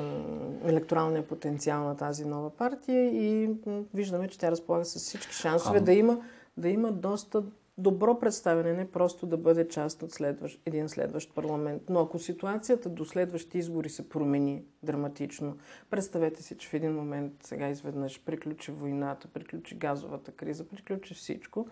електоралния 0.66 1.28
потенциал 1.28 1.84
на 1.84 1.98
тази 1.98 2.26
нова 2.26 2.50
партия 2.50 3.06
и 3.06 3.50
виждаме, 3.94 4.28
че 4.28 4.40
тя 4.40 4.52
разполага 4.52 4.86
с 4.86 4.96
всички 4.96 5.34
шансове 5.34 5.78
а... 5.78 5.82
да, 5.82 5.94
има, 5.94 6.22
да 6.58 6.70
има 6.70 6.92
доста 6.92 7.44
добро 7.78 8.20
представяне, 8.20 8.74
не 8.74 8.92
просто 8.92 9.26
да 9.26 9.38
бъде 9.38 9.68
част 9.68 10.04
от 10.04 10.12
следващ, 10.12 10.62
един 10.66 10.90
следващ 10.90 11.36
парламент. 11.36 11.82
Но 11.90 12.00
ако 12.00 12.20
ситуацията 12.20 12.90
до 12.90 13.06
следващи 13.06 13.58
избори 13.58 13.90
се 13.90 14.10
промени 14.10 14.64
драматично, 14.84 15.58
представете 15.90 16.44
си, 16.44 16.58
че 16.58 16.70
в 16.70 16.74
един 16.74 16.94
момент 16.94 17.34
сега 17.44 17.70
изведнъж 17.70 18.22
приключи 18.26 18.72
войната, 18.72 19.28
приключи 19.28 19.76
газовата 19.76 20.32
криза, 20.32 20.68
приключи 20.68 21.14
всичко, 21.14 21.68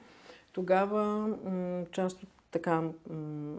тогава 0.52 1.28
м- 1.28 1.86
част 1.92 2.24
от 2.24 2.30
така, 2.54 2.84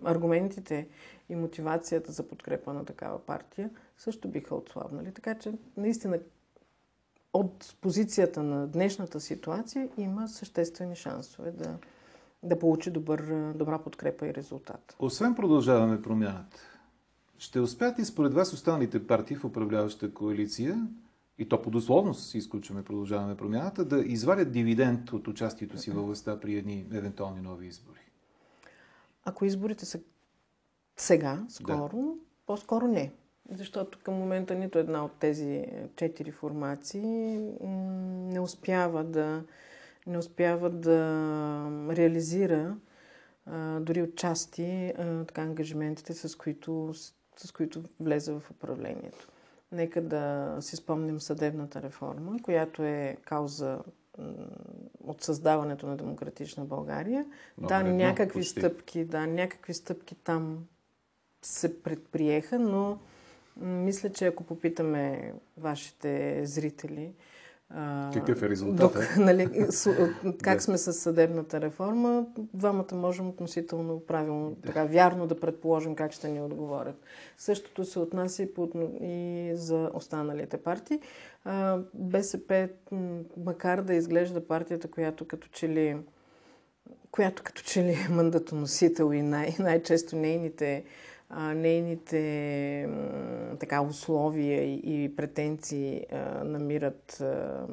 аргументите 0.05 0.89
и 1.29 1.37
мотивацията 1.37 2.13
за 2.13 2.29
подкрепа 2.29 2.73
на 2.73 2.85
такава 2.85 3.19
партия 3.19 3.71
също 3.99 4.29
биха 4.29 4.55
отслабнали. 4.55 5.13
Така 5.13 5.35
че 5.35 5.53
наистина 5.77 6.19
от 7.33 7.77
позицията 7.81 8.43
на 8.43 8.67
днешната 8.67 9.21
ситуация 9.21 9.89
има 9.99 10.29
съществени 10.29 10.97
шансове 10.97 11.51
да, 11.51 11.79
да 12.43 12.59
получи 12.59 12.91
добър, 12.91 13.53
добра 13.55 13.79
подкрепа 13.79 14.27
и 14.29 14.35
резултат. 14.35 14.97
Освен 14.99 15.35
продължаваме 15.35 16.03
промяната, 16.03 16.57
ще 17.39 17.61
успят 17.61 17.99
и 17.99 18.05
според 18.05 18.35
вас 18.35 18.53
останалите 18.53 19.07
партии 19.07 19.37
в 19.37 19.45
управляваща 19.45 20.15
коалиция, 20.15 20.89
и 21.39 21.49
то 21.49 21.63
по 21.63 21.71
дословност 21.71 22.31
си 22.31 22.39
изключваме 22.39 22.85
продължаваме 22.85 23.37
промяната, 23.37 23.85
да 23.85 23.99
извадят 24.07 24.53
дивиденд 24.53 25.13
от 25.13 25.29
участието 25.29 25.79
си 25.79 25.91
във 25.91 26.07
властта 26.07 26.41
при 26.41 26.57
едни 26.57 26.87
евентуални 26.93 27.41
нови 27.41 27.67
избори? 27.67 28.01
Ако 29.25 29.45
изборите 29.45 29.85
са 29.87 30.01
сега, 30.97 31.45
скоро, 31.49 31.97
да. 31.97 32.15
по-скоро 32.47 32.89
не. 32.89 33.13
Защото 33.51 33.99
към 34.03 34.15
момента 34.15 34.55
нито 34.55 34.79
една 34.79 35.05
от 35.05 35.13
тези 35.13 35.67
четири 35.97 36.31
формации 36.33 37.37
не 37.61 38.41
успява 38.41 39.05
да, 39.05 39.43
не 40.07 40.19
успява 40.19 40.71
да 40.71 40.99
реализира 41.91 42.77
а, 43.47 43.81
дори 43.81 44.03
от 44.03 44.17
части 44.17 44.93
а, 44.99 45.25
така, 45.25 45.43
ангажиментите, 45.43 46.15
с 46.15 46.37
които, 46.39 46.95
с, 46.95 47.15
с 47.37 47.53
които 47.53 47.83
влезе 48.01 48.33
в 48.33 48.43
управлението. 48.51 49.29
Нека 49.73 50.03
да 50.03 50.57
си 50.61 50.77
спомним 50.77 51.21
съдебната 51.21 51.83
реформа, 51.83 52.37
която 52.43 52.83
е 52.83 53.17
кауза 53.25 53.79
от 55.05 55.23
създаването 55.23 55.87
на 55.87 55.97
демократична 55.97 56.65
България. 56.65 57.27
Много 57.59 57.69
да, 57.69 57.81
редно, 57.81 57.97
някакви 57.97 58.41
почти. 58.41 58.61
стъпки, 58.61 59.05
да, 59.05 59.27
някакви 59.27 59.75
стъпки 59.75 60.15
там 60.15 60.67
се 61.43 61.83
предприеха, 61.83 62.59
но 62.59 62.99
мисля, 63.57 64.13
че 64.13 64.27
ако 64.27 64.45
попитаме 64.45 65.33
вашите 65.57 66.41
зрители, 66.47 67.13
какъв 68.13 68.43
е 68.43 68.49
резултатът? 68.49 69.09
нали, 69.19 69.69
как 70.43 70.63
сме 70.63 70.79
с 70.79 70.93
съдебната 70.93 71.61
реформа, 71.61 72.27
двамата 72.55 72.95
можем 72.95 73.29
относително 73.29 74.01
правилно, 74.01 74.57
така 74.67 74.85
вярно 74.85 75.27
да 75.27 75.41
предположим 75.41 75.95
как 75.95 76.13
ще 76.13 76.29
ни 76.29 76.41
отговорят. 76.41 76.97
Същото 77.39 77.85
се 77.85 77.99
отнася 77.99 78.43
и, 78.43 78.55
по, 78.55 78.69
и 79.01 79.51
за 79.55 79.91
останалите 79.95 80.57
партии. 80.57 81.01
БСП, 81.95 82.69
макар 83.37 83.83
да 83.83 83.95
изглежда 83.95 84.47
партията, 84.47 84.89
която 84.89 85.25
като 85.25 85.49
че 85.49 85.69
ли 85.69 85.97
която 87.11 87.43
като 87.43 87.63
че 87.63 87.85
ли 87.85 87.93
е 87.93 88.09
мандатоносител 88.11 89.13
и 89.13 89.23
най- 89.23 89.57
най-често 89.59 90.17
нейните 90.17 90.85
а, 91.37 91.55
нейните 91.55 92.89
така, 93.61 93.83
условия 93.83 94.65
и, 94.65 95.05
и 95.05 95.17
претенции 95.17 96.07
а, 96.13 96.45
намират 96.45 97.21
а, 97.21 97.67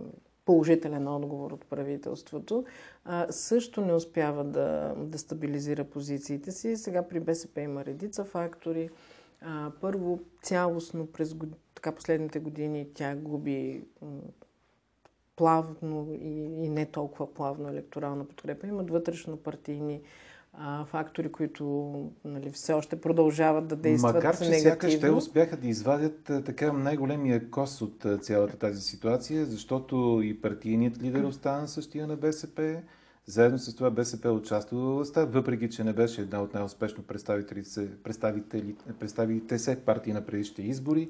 положителен 0.46 1.08
отговор 1.08 1.52
от 1.52 1.66
правителството, 1.66 2.66
а, 3.06 3.28
също 3.32 3.82
не 3.82 3.94
успява 3.94 4.44
да, 4.44 4.94
да 4.98 5.18
стабилизира 5.18 5.84
позициите 5.84 6.52
си. 6.52 6.78
Сега 6.78 7.08
при 7.08 7.20
БСП 7.20 7.62
има 7.62 7.86
редица 7.86 8.24
фактори. 8.24 8.90
А, 9.42 9.72
първо, 9.82 10.20
цялостно 10.42 11.08
през 11.08 11.36
така, 11.76 11.92
последните 11.92 12.40
години 12.40 12.88
тя 12.94 13.16
губи 13.16 13.84
плавно 15.36 16.08
и, 16.22 16.66
и 16.66 16.70
не 16.70 16.86
толкова 16.86 17.34
плавно 17.34 17.70
електорална 17.70 18.26
подкрепа. 18.26 18.68
Имат 18.68 18.90
вътрешно 18.90 19.38
партийни 19.38 20.02
а, 20.54 20.86
фактори, 20.86 21.32
които 21.32 21.94
нали, 22.26 22.52
все 22.52 22.74
още 22.74 23.02
продължават 23.02 23.68
да 23.68 23.76
действат 23.76 24.16
Макар, 24.16 24.38
че 24.38 24.44
негативно. 24.44 24.70
сякаш 24.70 25.00
те 25.00 25.12
успяха 25.12 25.58
да 25.58 25.68
извадят 25.68 26.30
а, 26.30 26.44
така 26.44 26.74
най-големия 26.74 27.50
кос 27.50 27.82
от 27.82 28.06
а, 28.06 28.18
цялата 28.18 28.58
тази 28.58 28.82
ситуация, 28.82 29.46
защото 29.46 30.22
и 30.24 30.42
партийният 30.42 31.02
лидер 31.02 31.24
остана 31.24 31.68
същия 31.68 32.08
на 32.08 32.16
БСП. 32.16 32.82
Заедно 33.26 33.60
с 33.60 33.76
това 33.76 33.90
БСП 33.90 34.32
участва 34.32 34.78
в 34.78 34.96
властта, 34.96 35.26
въпреки 35.26 35.70
че 35.70 35.84
не 35.84 35.94
беше 35.94 36.22
една 36.22 36.42
от 36.42 36.54
най-успешно 36.54 37.04
представителите, 37.04 37.90
представителите 39.00 39.60
се 39.60 39.86
партии 39.86 40.14
на 40.14 40.26
предишните 40.26 40.62
избори. 40.62 41.10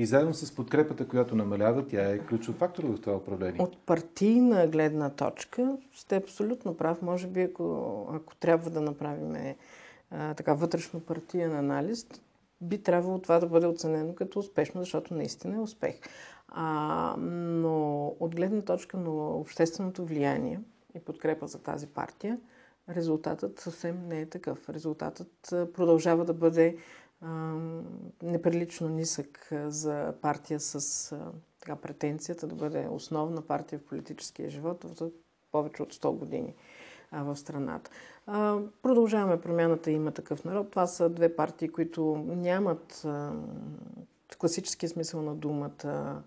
И 0.00 0.06
заедно 0.06 0.34
с 0.34 0.54
подкрепата, 0.54 1.08
която 1.08 1.36
намалява, 1.36 1.86
тя 1.86 2.10
е 2.10 2.18
ключов 2.18 2.56
фактор 2.56 2.84
в 2.84 3.00
това 3.00 3.16
управление. 3.16 3.62
От 3.62 3.78
партийна 3.78 4.66
гледна 4.66 5.10
точка 5.10 5.76
сте 5.94 6.16
абсолютно 6.16 6.76
прав. 6.76 7.02
Може 7.02 7.26
би, 7.26 7.42
ако, 7.42 8.06
ако 8.12 8.36
трябва 8.36 8.70
да 8.70 8.80
направим 8.80 9.54
а, 10.10 10.34
така 10.34 10.54
вътрешно 10.54 11.00
партиен 11.00 11.56
анализ, 11.56 12.06
би 12.60 12.82
трябвало 12.82 13.18
това 13.18 13.38
да 13.38 13.46
бъде 13.46 13.66
оценено 13.66 14.14
като 14.14 14.38
успешно, 14.38 14.80
защото 14.80 15.14
наистина 15.14 15.56
е 15.56 15.60
успех. 15.60 16.00
А, 16.48 17.14
но 17.18 18.06
от 18.20 18.36
гледна 18.36 18.62
точка 18.62 18.96
на 18.96 19.10
общественото 19.10 20.04
влияние 20.04 20.60
и 20.94 21.00
подкрепа 21.00 21.46
за 21.46 21.58
тази 21.58 21.86
партия, 21.86 22.38
резултатът 22.88 23.60
съвсем 23.60 24.08
не 24.08 24.20
е 24.20 24.26
такъв. 24.26 24.68
Резултатът 24.68 25.32
продължава 25.50 26.24
да 26.24 26.34
бъде 26.34 26.76
неприлично 28.22 28.88
нисък 28.88 29.52
за 29.66 30.14
партия 30.22 30.60
с 30.60 31.16
така, 31.60 31.76
претенцията 31.76 32.46
да 32.46 32.54
бъде 32.54 32.88
основна 32.90 33.42
партия 33.42 33.78
в 33.78 33.82
политическия 33.82 34.50
живот 34.50 34.84
за 34.98 35.10
повече 35.52 35.82
от 35.82 35.94
100 35.94 36.10
години 36.18 36.54
в 37.12 37.36
страната. 37.36 37.90
Продължаваме 38.82 39.40
промяната 39.40 39.90
има 39.90 40.12
такъв 40.12 40.44
народ. 40.44 40.70
Това 40.70 40.86
са 40.86 41.08
две 41.08 41.36
партии, 41.36 41.68
които 41.68 42.24
нямат 42.26 43.00
в 44.32 44.38
класическия 44.38 44.88
смисъл 44.88 45.22
на 45.22 45.34
думата 45.34 46.22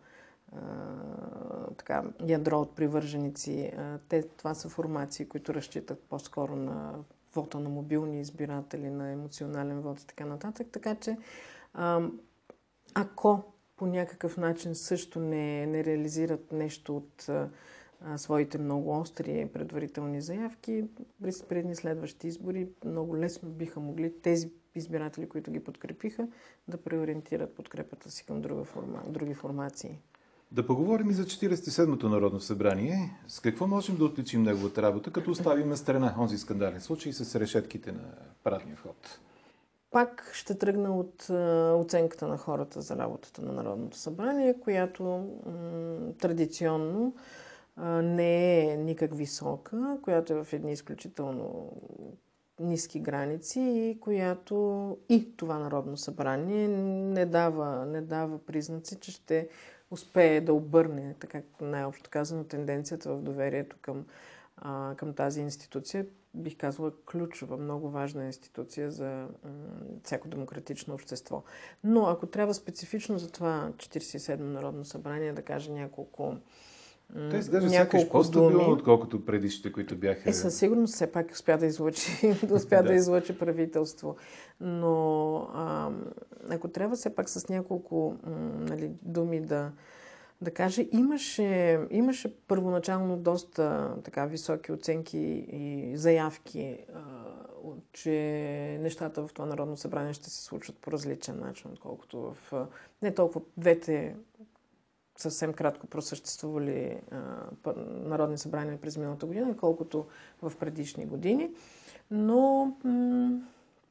така, 1.78 2.04
ядро 2.28 2.60
от 2.60 2.76
привърженици. 2.76 3.72
Те, 4.10 4.24
това 4.24 4.54
са 4.54 4.70
формации, 4.70 5.26
които 5.26 5.54
разчитат 5.54 6.00
по-скоро 6.10 6.56
на 6.56 6.94
вота 7.36 7.60
на 7.60 7.70
мобилни 7.70 8.22
избиратели, 8.22 8.90
на 8.90 9.12
емоционален 9.12 9.82
вод 9.82 10.00
и 10.00 10.08
така 10.08 10.26
нататък. 10.26 10.68
Така 10.72 10.96
че, 10.96 11.18
ако 12.94 13.44
по 13.78 13.86
някакъв 13.86 14.38
начин 14.38 14.76
също 14.76 15.20
не, 15.20 15.66
не 15.66 15.84
реализират 15.84 16.52
нещо 16.52 16.98
от 16.98 17.30
а, 17.30 17.50
своите 18.18 18.58
много 18.58 19.00
остри 19.00 19.50
предварителни 19.54 20.22
заявки, 20.22 20.86
през 21.22 21.44
предни 21.44 21.76
следващи 21.76 22.28
избори 22.28 22.70
много 22.86 23.18
лесно 23.18 23.50
биха 23.50 23.80
могли 23.80 24.22
тези 24.22 24.52
избиратели, 24.76 25.30
които 25.30 25.52
ги 25.52 25.64
подкрепиха, 25.64 26.28
да 26.68 26.78
преориентират 26.78 27.56
подкрепата 27.56 28.12
си 28.12 28.26
към 28.26 28.42
друга 28.42 28.64
форма, 28.64 29.04
други 29.08 29.34
формации. 29.34 30.00
Да 30.54 30.68
поговорим 30.68 31.10
и 31.10 31.14
за 31.14 31.24
47-то 31.24 32.10
Народно 32.10 32.40
събрание. 32.40 33.20
С 33.28 33.40
какво 33.40 33.68
можем 33.68 33.96
да 33.98 34.06
отличим 34.06 34.44
неговата 34.44 34.82
работа, 34.82 35.12
като 35.12 35.32
оставим 35.32 35.70
на 35.70 35.78
страна 35.78 36.16
онзи 36.20 36.38
скандален 36.38 36.82
случай 36.82 37.14
с 37.14 37.40
решетките 37.40 37.92
на 37.92 38.04
парадния 38.44 38.76
вход? 38.76 39.20
Пак 39.92 40.32
ще 40.34 40.58
тръгна 40.58 40.98
от 40.98 41.30
оценката 41.82 42.28
на 42.28 42.38
хората 42.38 42.82
за 42.82 42.98
работата 42.98 43.42
на 43.42 43.54
Народното 43.54 43.98
събрание, 43.98 44.60
която 44.60 45.04
м- 45.04 46.14
традиционно 46.20 47.16
не 48.04 48.60
е 48.60 48.78
никак 48.78 49.16
висока, 49.16 49.98
която 50.02 50.34
е 50.34 50.44
в 50.44 50.54
едни 50.54 50.72
изключително 50.72 51.72
ниски 52.60 53.00
граници 53.00 53.60
и 53.60 54.00
която 54.00 54.98
и 55.10 55.38
това 55.38 55.60
Народно 55.60 55.98
събрание 55.98 56.68
не 56.68 57.26
дава, 57.26 57.86
не 57.86 58.02
дава 58.02 58.46
признаци, 58.46 59.00
че 59.00 59.12
ще 59.12 59.50
успее 59.94 60.42
да 60.42 60.54
обърне, 60.54 61.16
така 61.20 61.42
най-общо 61.62 62.10
казано, 62.10 62.44
тенденцията 62.44 63.14
в 63.16 63.22
доверието 63.22 63.76
към, 63.82 64.06
а, 64.58 64.94
към 64.98 65.14
тази 65.14 65.42
институция, 65.42 66.06
бих 66.34 66.58
казала 66.58 66.92
ключова, 67.06 67.58
много 67.58 67.90
важна 67.90 68.26
институция 68.26 68.92
за 68.92 69.28
м- 69.44 69.52
всяко 70.04 70.28
демократично 70.28 70.94
общество. 70.94 71.44
Но 71.84 72.06
ако 72.06 72.26
трябва 72.26 72.54
специфично 72.54 73.18
за 73.18 73.32
това 73.32 73.72
47 73.78 74.40
Народно 74.40 74.86
събрание 74.86 75.34
да 75.34 75.42
кажа 75.42 75.72
няколко 75.72 76.36
те 77.32 77.38
изглежда 77.38 77.70
сякаш 77.70 78.10
по-стабилно, 78.10 78.72
отколкото 78.72 79.26
предишните, 79.26 79.72
които 79.72 79.96
бяха... 79.96 80.30
Е, 80.30 80.34
със 80.34 80.58
сигурност 80.58 80.94
все 80.94 81.12
пак 81.12 81.32
успя 81.32 81.58
да 81.58 81.66
излъчи, 81.66 82.36
успя 82.52 82.76
да. 82.76 82.84
да 82.84 82.94
излъчи 82.94 83.38
правителство. 83.38 84.16
Но 84.62 85.36
а, 85.54 85.92
ако 86.50 86.68
трябва 86.68 86.96
все 86.96 87.16
пак 87.16 87.30
с 87.30 87.50
няколко 87.50 88.16
нали, 88.60 88.92
думи 89.02 89.42
да, 89.42 89.72
да 90.42 90.52
кажа, 90.52 90.86
имаше, 90.92 91.80
имаше 91.90 92.38
първоначално 92.48 93.18
доста 93.18 93.96
така 94.04 94.26
високи 94.26 94.72
оценки 94.72 95.18
и 95.52 95.98
заявки, 95.98 96.78
а, 96.96 97.02
че 97.94 98.78
нещата 98.82 99.28
в 99.28 99.34
това 99.34 99.46
Народно 99.46 99.78
събрание 99.78 100.14
ще 100.14 100.30
се 100.30 100.44
случват 100.44 100.78
по 100.78 100.92
различен 100.92 101.40
начин, 101.40 101.72
отколкото 101.74 102.34
в 102.34 102.68
не 103.02 103.14
толкова 103.14 103.42
двете 103.58 104.16
съвсем 105.18 105.54
кратко 105.54 105.88
просъществували 105.88 107.02
а, 107.12 107.20
народни 107.88 108.38
събрания 108.38 108.78
през 108.82 108.98
миналата 108.98 109.26
година, 109.26 109.58
колкото 109.58 110.06
в 110.42 110.54
предишни 110.60 111.06
години. 111.06 111.52
Но 112.12 112.74
м- 112.84 113.40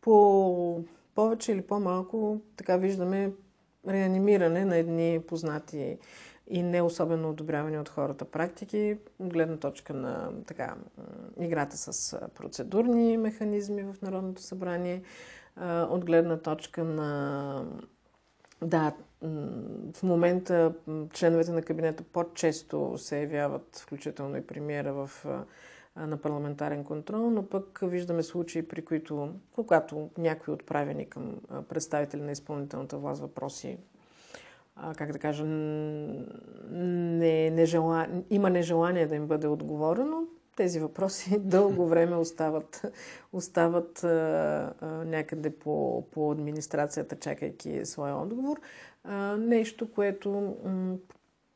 по 0.01 0.85
повече 1.15 1.53
или 1.53 1.63
по-малко 1.63 2.41
така 2.57 2.77
виждаме 2.77 3.33
реанимиране 3.89 4.65
на 4.65 4.77
едни 4.77 5.21
познати 5.29 5.99
и 6.47 6.63
не 6.63 6.83
особено 6.83 7.31
одобрявани 7.31 7.79
от 7.79 7.89
хората 7.89 8.25
практики, 8.25 8.99
гледна 9.21 9.57
точка 9.57 9.95
на 9.95 10.31
така, 10.47 10.75
играта 11.41 11.77
с 11.77 12.19
процедурни 12.35 13.17
механизми 13.17 13.83
в 13.83 13.97
Народното 14.03 14.43
събрание, 14.43 15.03
от 15.67 16.05
гледна 16.05 16.39
точка 16.39 16.85
на 16.85 17.65
да, 18.63 18.93
в 19.95 20.03
момента 20.03 20.73
членовете 21.13 21.53
на 21.53 21.63
кабинета 21.63 22.03
по-често 22.03 22.99
се 22.99 23.21
явяват, 23.21 23.77
включително 23.77 24.37
и 24.37 24.47
премиера 24.47 24.93
в, 24.93 25.11
на 25.97 26.17
парламентарен 26.17 26.85
контрол, 26.85 27.31
но 27.31 27.47
пък 27.47 27.79
виждаме 27.83 28.23
случаи, 28.23 28.69
при 28.69 28.85
които, 28.85 29.29
когато 29.55 30.11
някои 30.19 30.55
отправени 30.55 31.07
към 31.07 31.37
представители 31.69 32.21
на 32.21 32.33
изпълнителната 32.33 32.99
власт 32.99 33.21
въпроси, 33.21 33.79
как 34.97 35.13
да 35.13 35.19
кажа, 35.19 35.45
не, 35.45 37.51
не 37.51 37.65
жела... 37.65 38.07
има 38.31 38.51
нежелание 38.51 39.07
да 39.07 39.17
им 39.17 39.27
бъде 39.27 39.47
отговорено, 39.47 40.27
тези 40.57 40.81
въпроси 40.81 41.39
дълго 41.41 41.87
време 41.87 42.17
остават, 42.17 42.93
остават 43.33 44.05
а, 44.05 44.75
а, 44.81 44.87
някъде 44.87 45.51
по, 45.51 46.07
по 46.11 46.33
администрацията, 46.33 47.17
чакайки 47.17 47.87
своя 47.87 48.17
отговор. 48.17 48.61
А, 49.05 49.37
нещо, 49.37 49.93
което 49.93 50.57
м- 50.65 50.97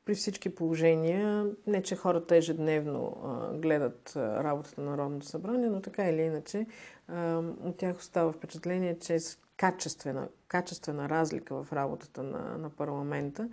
при 0.04 0.14
всички 0.14 0.54
положения, 0.54 1.50
не 1.66 1.82
че 1.82 1.96
хората 1.96 2.36
ежедневно 2.36 3.16
а, 3.24 3.52
гледат 3.52 4.12
а, 4.16 4.44
работата 4.44 4.80
на 4.80 4.90
Народното 4.90 5.26
събрание, 5.26 5.68
но 5.68 5.80
така 5.80 6.08
или 6.08 6.22
иначе 6.22 6.66
а, 7.08 7.42
от 7.64 7.76
тях 7.76 7.98
остава 7.98 8.32
впечатление, 8.32 8.98
че 8.98 9.14
е 9.14 9.18
качествена, 9.56 10.28
качествена 10.48 11.08
разлика 11.08 11.64
в 11.64 11.72
работата 11.72 12.22
на, 12.22 12.58
на 12.58 12.70
парламента 12.70 13.48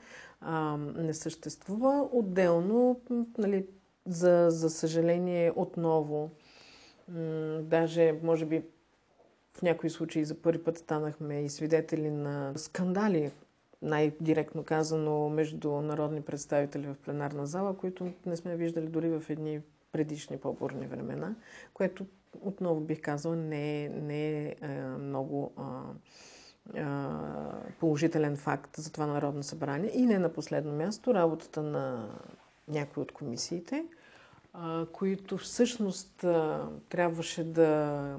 не 0.96 1.14
съществува. 1.14 2.10
Отделно, 2.12 3.02
нали, 3.38 3.66
за, 4.06 4.48
за 4.50 4.70
съжаление, 4.70 5.52
отново, 5.56 6.32
м- 7.08 7.60
даже, 7.62 8.20
може 8.24 8.46
би, 8.46 8.64
в 9.54 9.62
някои 9.62 9.90
случаи 9.90 10.26
за 10.26 10.42
първи 10.42 10.64
път 10.64 10.78
станахме 10.78 11.42
и 11.42 11.50
свидетели 11.50 12.12
на 12.12 12.54
скандали, 12.56 13.32
най-директно 13.82 14.64
казано, 14.64 15.30
между 15.30 15.72
народни 15.72 16.22
представители 16.22 16.88
в 16.88 16.96
пленарна 17.06 17.46
зала, 17.46 17.78
които 17.78 18.12
не 18.26 18.36
сме 18.36 18.56
виждали 18.56 18.88
дори 18.88 19.10
в 19.10 19.30
едни 19.30 19.62
предишни 19.92 20.38
по-бурни 20.38 20.88
времена, 20.88 21.36
което 21.74 22.06
отново 22.42 22.80
бих 22.80 23.02
казала 23.02 23.36
не 23.36 23.84
е, 23.84 23.90
не 23.90 24.44
е, 24.44 24.56
е 24.62 24.68
много 24.82 25.52
е, 25.58 26.82
е, 26.82 26.86
положителен 27.80 28.38
факт 28.38 28.78
за 28.78 28.92
това 28.92 29.08
Народно 29.08 29.44
събрание. 29.44 29.92
И 29.94 30.06
не 30.06 30.20
на 30.20 30.34
последно 30.34 30.74
място 30.74 31.14
работата 31.14 31.62
на 31.62 32.10
някои 32.68 33.04
от 33.04 33.12
комисиите, 33.12 33.86
а, 34.54 34.86
които 34.86 35.38
всъщност 35.38 36.24
а, 36.24 36.70
трябваше 36.90 37.44
да 37.44 38.18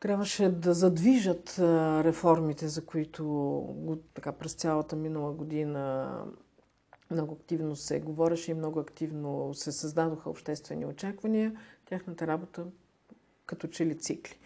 трябваше 0.00 0.48
да 0.48 0.74
задвижат 0.74 1.58
а, 1.58 2.04
реформите, 2.04 2.68
за 2.68 2.86
които 2.86 4.04
така, 4.14 4.32
през 4.32 4.52
цялата 4.54 4.96
минала 4.96 5.32
година 5.32 6.10
много 7.10 7.34
активно 7.34 7.76
се 7.76 8.00
говореше 8.00 8.50
и 8.50 8.54
много 8.54 8.80
активно 8.80 9.54
се 9.54 9.72
създадоха 9.72 10.30
обществени 10.30 10.86
очаквания. 10.86 11.52
Тяхната 11.84 12.26
работа 12.26 12.66
като 13.46 13.66
че 13.66 13.86
ли 13.86 13.98
цикли. 13.98 14.38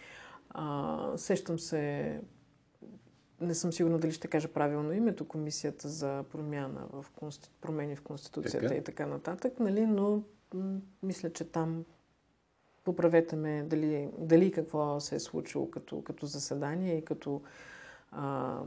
А, 0.50 1.12
сещам 1.16 1.58
се 1.58 2.20
не 3.40 3.54
съм 3.54 3.72
сигурна 3.72 3.98
дали 3.98 4.12
ще 4.12 4.28
кажа 4.28 4.48
правилно 4.48 4.92
името, 4.92 5.28
комисията 5.28 5.88
за 5.88 6.24
промяна 6.32 6.86
в 6.92 7.06
конститу... 7.16 7.54
промени 7.60 7.96
в 7.96 8.02
Конституцията 8.02 8.66
така? 8.66 8.74
и 8.74 8.84
така 8.84 9.06
нататък, 9.06 9.60
нали? 9.60 9.86
но 9.86 10.22
м- 10.54 10.78
мисля, 11.02 11.32
че 11.32 11.44
там 11.44 11.84
поправете 12.84 13.36
ме 13.36 13.62
дали, 13.62 14.08
дали 14.18 14.52
какво 14.52 15.00
се 15.00 15.14
е 15.14 15.20
случило 15.20 15.70
като, 15.70 16.02
като 16.02 16.26
заседание 16.26 16.98
и 16.98 17.04
като 17.04 17.42
а, 18.12 18.58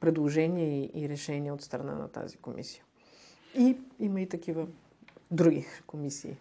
предложение 0.00 0.80
и, 0.80 1.04
и 1.04 1.08
решение 1.08 1.52
от 1.52 1.62
страна 1.62 1.94
на 1.94 2.08
тази 2.08 2.36
комисия. 2.36 2.84
И 3.58 3.76
има 4.00 4.20
и 4.20 4.28
такива 4.28 4.66
други 5.30 5.66
комисии. 5.86 6.36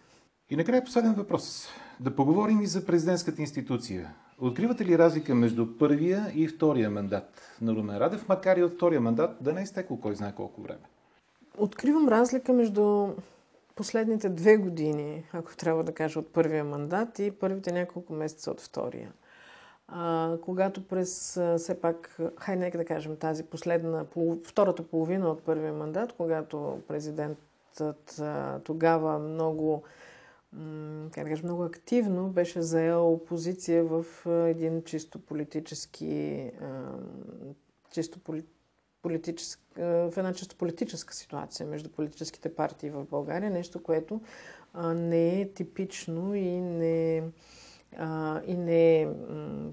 И 0.50 0.56
накрая 0.56 0.84
последен 0.84 1.14
въпрос. 1.14 1.68
Да 2.00 2.16
поговорим 2.16 2.62
и 2.62 2.68
за 2.68 2.86
президентската 2.86 3.42
институция. 3.42 4.16
Откривате 4.42 4.86
ли 4.86 4.98
разлика 4.98 5.36
между 5.36 5.78
първия 5.78 6.32
и 6.36 6.48
втория 6.48 6.90
мандат 6.90 7.42
на 7.62 7.76
Румен 7.76 7.98
Радев, 7.98 8.30
макар 8.30 8.58
и 8.58 8.64
от 8.64 8.74
втория 8.74 9.02
мандат 9.02 9.38
да 9.42 9.54
не 9.54 9.60
е 9.60 9.64
изтекло 9.64 10.00
кой 10.00 10.16
знае 10.16 10.36
колко 10.36 10.62
време? 10.62 10.80
Откривам 11.58 12.10
разлика 12.10 12.54
между 12.54 13.08
последните 13.76 14.30
две 14.30 14.58
години, 14.58 15.24
ако 15.34 15.56
трябва 15.56 15.84
да 15.84 15.94
кажа, 15.94 16.20
от 16.20 16.34
първия 16.34 16.64
мандат 16.64 17.20
и 17.20 17.32
първите 17.32 17.72
няколко 17.72 18.14
месеца 18.14 18.52
от 18.52 18.62
втория. 18.62 19.12
А, 19.88 20.34
когато 20.42 20.88
през, 20.88 21.40
все 21.58 21.82
пак, 21.82 22.18
хай 22.38 22.56
нека 22.56 22.78
да 22.78 22.86
кажем, 22.86 23.16
тази 23.18 23.44
последна, 23.44 24.06
втората 24.44 24.84
половина 24.84 25.30
от 25.30 25.44
първия 25.44 25.74
мандат, 25.74 26.14
когато 26.18 26.80
президентът 26.88 28.22
тогава 28.64 29.20
много 29.20 29.84
как 31.12 31.24
да 31.24 31.30
кажа, 31.30 31.44
много 31.44 31.64
активно 31.64 32.30
беше 32.30 32.62
заел 32.62 33.22
позиция 33.28 33.84
в 33.84 34.06
един 34.50 34.84
чисто 34.84 35.20
политически, 35.20 36.52
чисто 37.92 38.20
политически, 39.02 39.64
в 39.78 40.14
една 40.18 40.34
чисто 40.34 40.56
политическа 40.56 41.14
ситуация 41.14 41.68
между 41.68 41.90
политическите 41.90 42.56
партии 42.56 42.90
в 42.90 43.06
България, 43.06 43.52
нещо, 43.52 43.84
което 43.84 44.22
не 44.96 45.42
е 45.42 45.54
типично 45.54 46.36
и 46.36 46.62
не, 46.62 47.24
и 48.48 48.58
не 48.58 49.02
е 49.02 49.08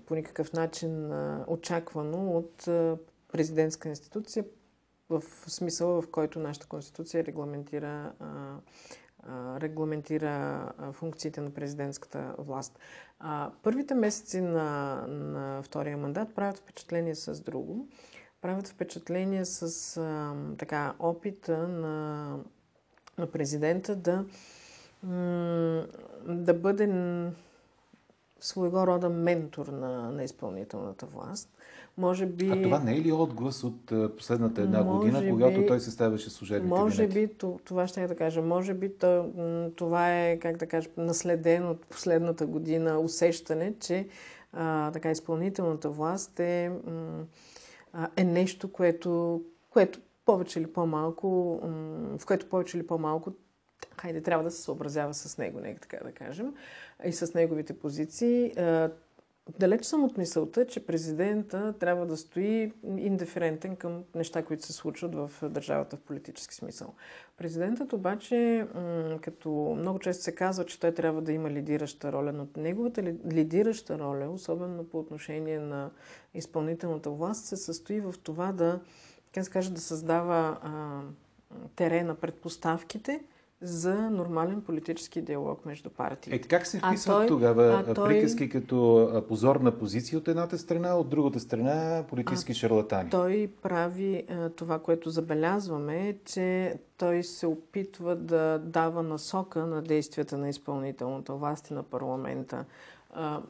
по 0.07 0.15
никакъв 0.15 0.53
начин 0.53 1.13
очаквано 1.47 2.31
от 2.37 2.57
президентска 3.33 3.89
институция, 3.89 4.45
в 5.11 5.23
смисъла, 5.47 6.03
в 6.03 6.11
който 6.11 6.39
нашата 6.39 6.67
конституция 6.67 7.25
регламентира 7.25 8.13
регламентира 9.61 10.69
функциите 10.93 11.41
на 11.41 11.51
президентската 11.51 12.35
власт. 12.39 12.79
Първите 13.63 13.95
месеци 13.95 14.41
на, 14.41 14.95
на 15.09 15.63
втория 15.63 15.97
мандат 15.97 16.35
правят 16.35 16.59
впечатление 16.59 17.15
с 17.15 17.41
друго. 17.41 17.89
Правят 18.41 18.69
впечатление 18.69 19.45
с 19.45 19.97
а, 19.97 20.35
така, 20.59 20.95
опита 20.99 21.69
на, 21.69 22.37
на 23.19 23.27
президента 23.27 23.97
да, 23.97 24.25
да 26.27 26.55
бъде 26.55 26.87
своего 28.41 28.87
рода 28.87 29.09
ментор 29.09 29.67
на, 29.67 30.13
на 30.13 30.25
изпълнителната 30.25 31.07
власт. 31.07 31.49
Може 31.97 32.27
би... 32.27 32.49
А 32.49 32.63
това 32.63 32.79
не 32.79 32.97
е 32.97 33.01
ли 33.01 33.13
отглас 33.13 33.65
от 33.65 33.93
последната 34.17 34.63
една 34.63 34.85
година, 34.85 35.21
би, 35.21 35.31
когато 35.31 35.67
той 35.67 35.81
съставяше 35.81 36.31
служебни 36.31 36.69
Може 36.69 37.07
кабинети? 37.07 37.27
би, 37.27 37.59
това 37.65 37.87
ще 37.87 38.03
я 38.03 38.09
да 38.09 38.17
кажа, 38.17 38.43
може 38.43 38.75
би 38.75 38.93
това 39.77 40.21
е, 40.21 40.39
как 40.39 40.57
да 40.57 40.67
кажа, 40.67 40.89
наследен 40.97 41.69
от 41.69 41.87
последната 41.87 42.47
година 42.47 42.99
усещане, 42.99 43.75
че 43.81 44.09
а, 44.53 44.91
така 44.91 45.11
изпълнителната 45.11 45.91
власт 45.91 46.41
е, 46.41 46.71
е 48.17 48.25
нещо, 48.25 48.73
което, 48.73 49.43
което 49.71 50.01
повече 50.25 50.59
или 50.59 50.67
по-малко, 50.67 51.61
в 52.19 52.27
което 52.27 52.47
повече 52.47 52.77
или 52.77 52.87
по-малко 52.87 53.33
хайде, 53.97 54.21
трябва 54.21 54.45
да 54.45 54.51
се 54.51 54.63
съобразява 54.63 55.15
с 55.15 55.39
него, 55.39 55.61
нека 55.61 55.81
така 55.81 55.99
да 56.05 56.13
кажем, 56.13 56.55
и 57.05 57.13
с 57.13 57.35
неговите 57.35 57.79
позиции. 57.79 58.53
Далеч 59.59 59.85
съм 59.85 60.05
от 60.05 60.19
мисълта, 60.19 60.67
че 60.67 60.87
президента 60.87 61.75
трябва 61.79 62.07
да 62.07 62.17
стои 62.17 62.73
индиферентен 62.97 63.77
към 63.77 64.05
неща, 64.15 64.45
които 64.45 64.67
се 64.67 64.73
случват 64.73 65.15
в 65.15 65.31
държавата 65.43 65.97
в 65.97 66.01
политически 66.01 66.55
смисъл. 66.55 66.95
Президентът 67.37 67.93
обаче, 67.93 68.67
като 69.21 69.75
много 69.79 69.99
често 69.99 70.23
се 70.23 70.35
казва, 70.35 70.67
че 70.67 70.81
той 70.81 70.93
трябва 70.93 71.23
да 71.23 71.33
има 71.33 71.51
лидираща 71.51 72.13
роля, 72.13 72.33
но 72.33 72.47
неговата 72.57 73.03
лидираща 73.33 73.99
роля, 73.99 74.31
особено 74.31 74.85
по 74.85 74.99
отношение 74.99 75.59
на 75.59 75.91
изпълнителната 76.35 77.11
власт, 77.11 77.45
се 77.45 77.57
състои 77.57 78.01
в 78.01 78.15
това 78.23 78.53
да, 78.53 78.81
как 79.35 79.45
се 79.45 79.51
каже, 79.51 79.71
да 79.71 79.81
създава 79.81 80.59
а, 80.63 81.01
терена, 81.77 82.15
предпоставките, 82.15 83.23
за 83.63 84.11
нормален 84.11 84.61
политически 84.61 85.21
диалог 85.23 85.67
между 85.67 85.91
партиите. 85.91 86.37
Е, 86.37 86.39
как 86.39 86.67
се 86.67 86.79
вписват 86.79 87.17
той, 87.17 87.27
тогава 87.27 87.95
той... 87.95 88.09
приказки 88.09 88.49
като 88.49 89.25
позорна 89.29 89.79
позиция 89.79 90.19
от 90.19 90.29
едната 90.29 90.59
страна, 90.59 90.95
от 90.95 91.09
другата 91.09 91.41
страна 91.41 92.05
политически 92.09 92.53
а, 92.53 92.55
шарлатани? 92.55 93.11
Той 93.11 93.51
прави 93.63 94.25
а, 94.31 94.49
това, 94.49 94.79
което 94.79 95.11
забелязваме, 95.11 96.19
че 96.25 96.75
той 96.99 97.23
се 97.23 97.47
опитва 97.47 98.17
да 98.17 98.59
дава 98.59 99.03
насока 99.03 99.67
на 99.67 99.83
действията 99.83 100.39
на 100.39 100.49
изпълнителната 100.49 101.35
власт 101.35 101.71
и 101.71 101.75
на 101.75 101.83
парламента. 101.83 102.65
А, 103.15 103.41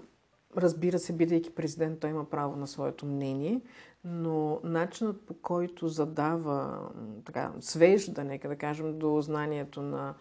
разбира 0.56 0.98
се, 0.98 1.12
бидейки 1.12 1.54
президент, 1.54 2.00
той 2.00 2.10
има 2.10 2.30
право 2.30 2.56
на 2.56 2.66
своето 2.66 3.06
мнение, 3.06 3.60
но 4.04 4.60
начинът 4.64 5.26
по 5.26 5.34
който 5.34 5.88
задава, 5.88 6.88
така, 7.24 7.52
свежда, 7.60 8.24
нека 8.24 8.48
да 8.48 8.56
кажем, 8.56 8.98
до 8.98 9.20
знанието 9.20 9.82
на 9.82 10.14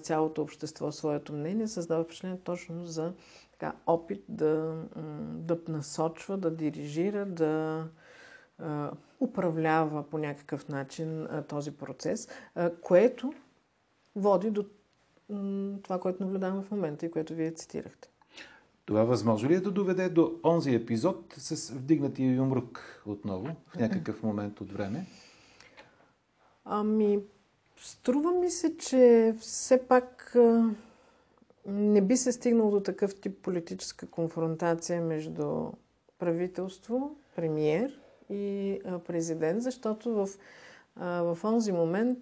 цялото 0.00 0.42
общество 0.42 0.92
своето 0.92 1.32
мнение, 1.32 1.68
създава 1.68 2.04
впечатление 2.04 2.38
точно 2.44 2.84
за 2.84 3.12
така, 3.52 3.72
опит 3.86 4.24
да, 4.28 4.82
да 5.34 5.58
насочва, 5.68 6.36
да 6.36 6.50
дирижира, 6.50 7.26
да 7.26 7.84
управлява 9.20 10.02
по 10.10 10.18
някакъв 10.18 10.68
начин 10.68 11.28
този 11.48 11.76
процес, 11.76 12.28
което 12.80 13.32
води 14.16 14.50
до 14.50 14.64
това, 15.82 16.00
което 16.00 16.22
наблюдаваме 16.24 16.62
в 16.62 16.70
момента 16.70 17.06
и 17.06 17.10
което 17.10 17.34
вие 17.34 17.50
цитирахте. 17.50 18.08
Това 18.86 19.04
възможно 19.04 19.48
ли 19.48 19.54
е 19.54 19.60
да 19.60 19.70
доведе 19.70 20.08
до 20.08 20.34
онзи 20.44 20.74
епизод 20.74 21.34
с 21.36 21.70
вдигнатия 21.70 22.34
юмрук 22.34 23.02
отново 23.06 23.48
в 23.66 23.76
някакъв 23.76 24.22
момент 24.22 24.60
от 24.60 24.72
време? 24.72 25.06
Ами, 26.64 27.18
струва 27.76 28.32
ми 28.32 28.50
се, 28.50 28.76
че 28.76 29.34
все 29.40 29.86
пак 29.88 30.36
не 31.66 32.00
би 32.00 32.16
се 32.16 32.32
стигнало 32.32 32.70
до 32.70 32.80
такъв 32.80 33.20
тип 33.20 33.42
политическа 33.42 34.06
конфронтация 34.06 35.02
между 35.02 35.66
правителство, 36.18 37.16
премиер 37.36 38.00
и 38.30 38.80
президент, 39.06 39.62
защото 39.62 40.12
в, 40.12 40.28
в 40.96 41.38
онзи 41.44 41.72
момент 41.72 42.18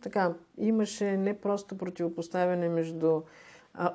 така, 0.00 0.34
имаше 0.58 1.16
не 1.16 1.40
просто 1.40 1.78
противопоставяне 1.78 2.68
между 2.68 3.22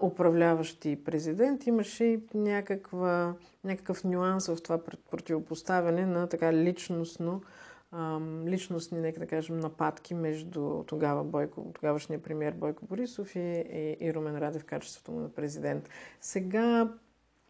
управляващи 0.01 1.03
президент, 1.03 1.67
имаше 1.67 2.03
и 2.03 2.21
някаква, 2.33 3.33
някакъв 3.63 4.03
нюанс 4.03 4.47
в 4.47 4.63
това 4.63 4.79
противопоставяне 5.11 6.05
на 6.05 6.27
така 6.27 6.53
личностно, 6.53 7.41
личностни, 8.45 8.99
нека 8.99 9.19
да 9.19 9.27
кажем, 9.27 9.59
нападки 9.59 10.13
между 10.13 10.83
тогава 10.83 11.23
Бойко, 11.23 11.71
тогавашния 11.73 12.21
премьер 12.23 12.53
Бойко 12.53 12.85
Борисов 12.85 13.35
и, 13.35 13.39
и, 13.39 13.97
и 13.99 14.13
Румен 14.13 14.37
Радев 14.37 14.61
в 14.61 14.65
качеството 14.65 15.11
му 15.11 15.19
на 15.19 15.29
президент. 15.29 15.89
Сега 16.21 16.93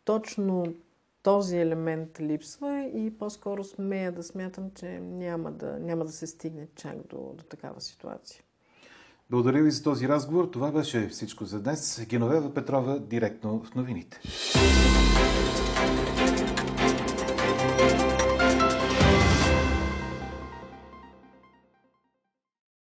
точно 0.06 0.76
този 1.24 1.58
елемент 1.58 2.20
липсва 2.20 2.91
и 2.94 3.17
по-скоро 3.17 3.63
смея 3.63 4.12
да 4.12 4.24
смятам, 4.24 4.72
че 4.76 5.00
няма 5.00 5.52
да, 5.52 5.80
няма 5.80 6.06
да 6.06 6.12
се 6.12 6.28
стигне 6.28 6.67
чак 6.76 6.98
до, 7.08 7.34
до 7.38 7.44
такава 7.44 7.82
ситуация. 7.82 8.44
Благодаря 9.32 9.63
ви 9.63 9.72
за 9.72 9.84
този 9.84 10.08
разговор. 10.08 10.46
Това 10.46 10.72
беше 10.72 11.08
всичко 11.08 11.46
за 11.46 11.60
днес. 11.60 12.06
Геновева 12.10 12.54
Петрова, 12.54 13.00
директно 13.00 13.63
в 13.63 13.76
новините. 13.76 14.22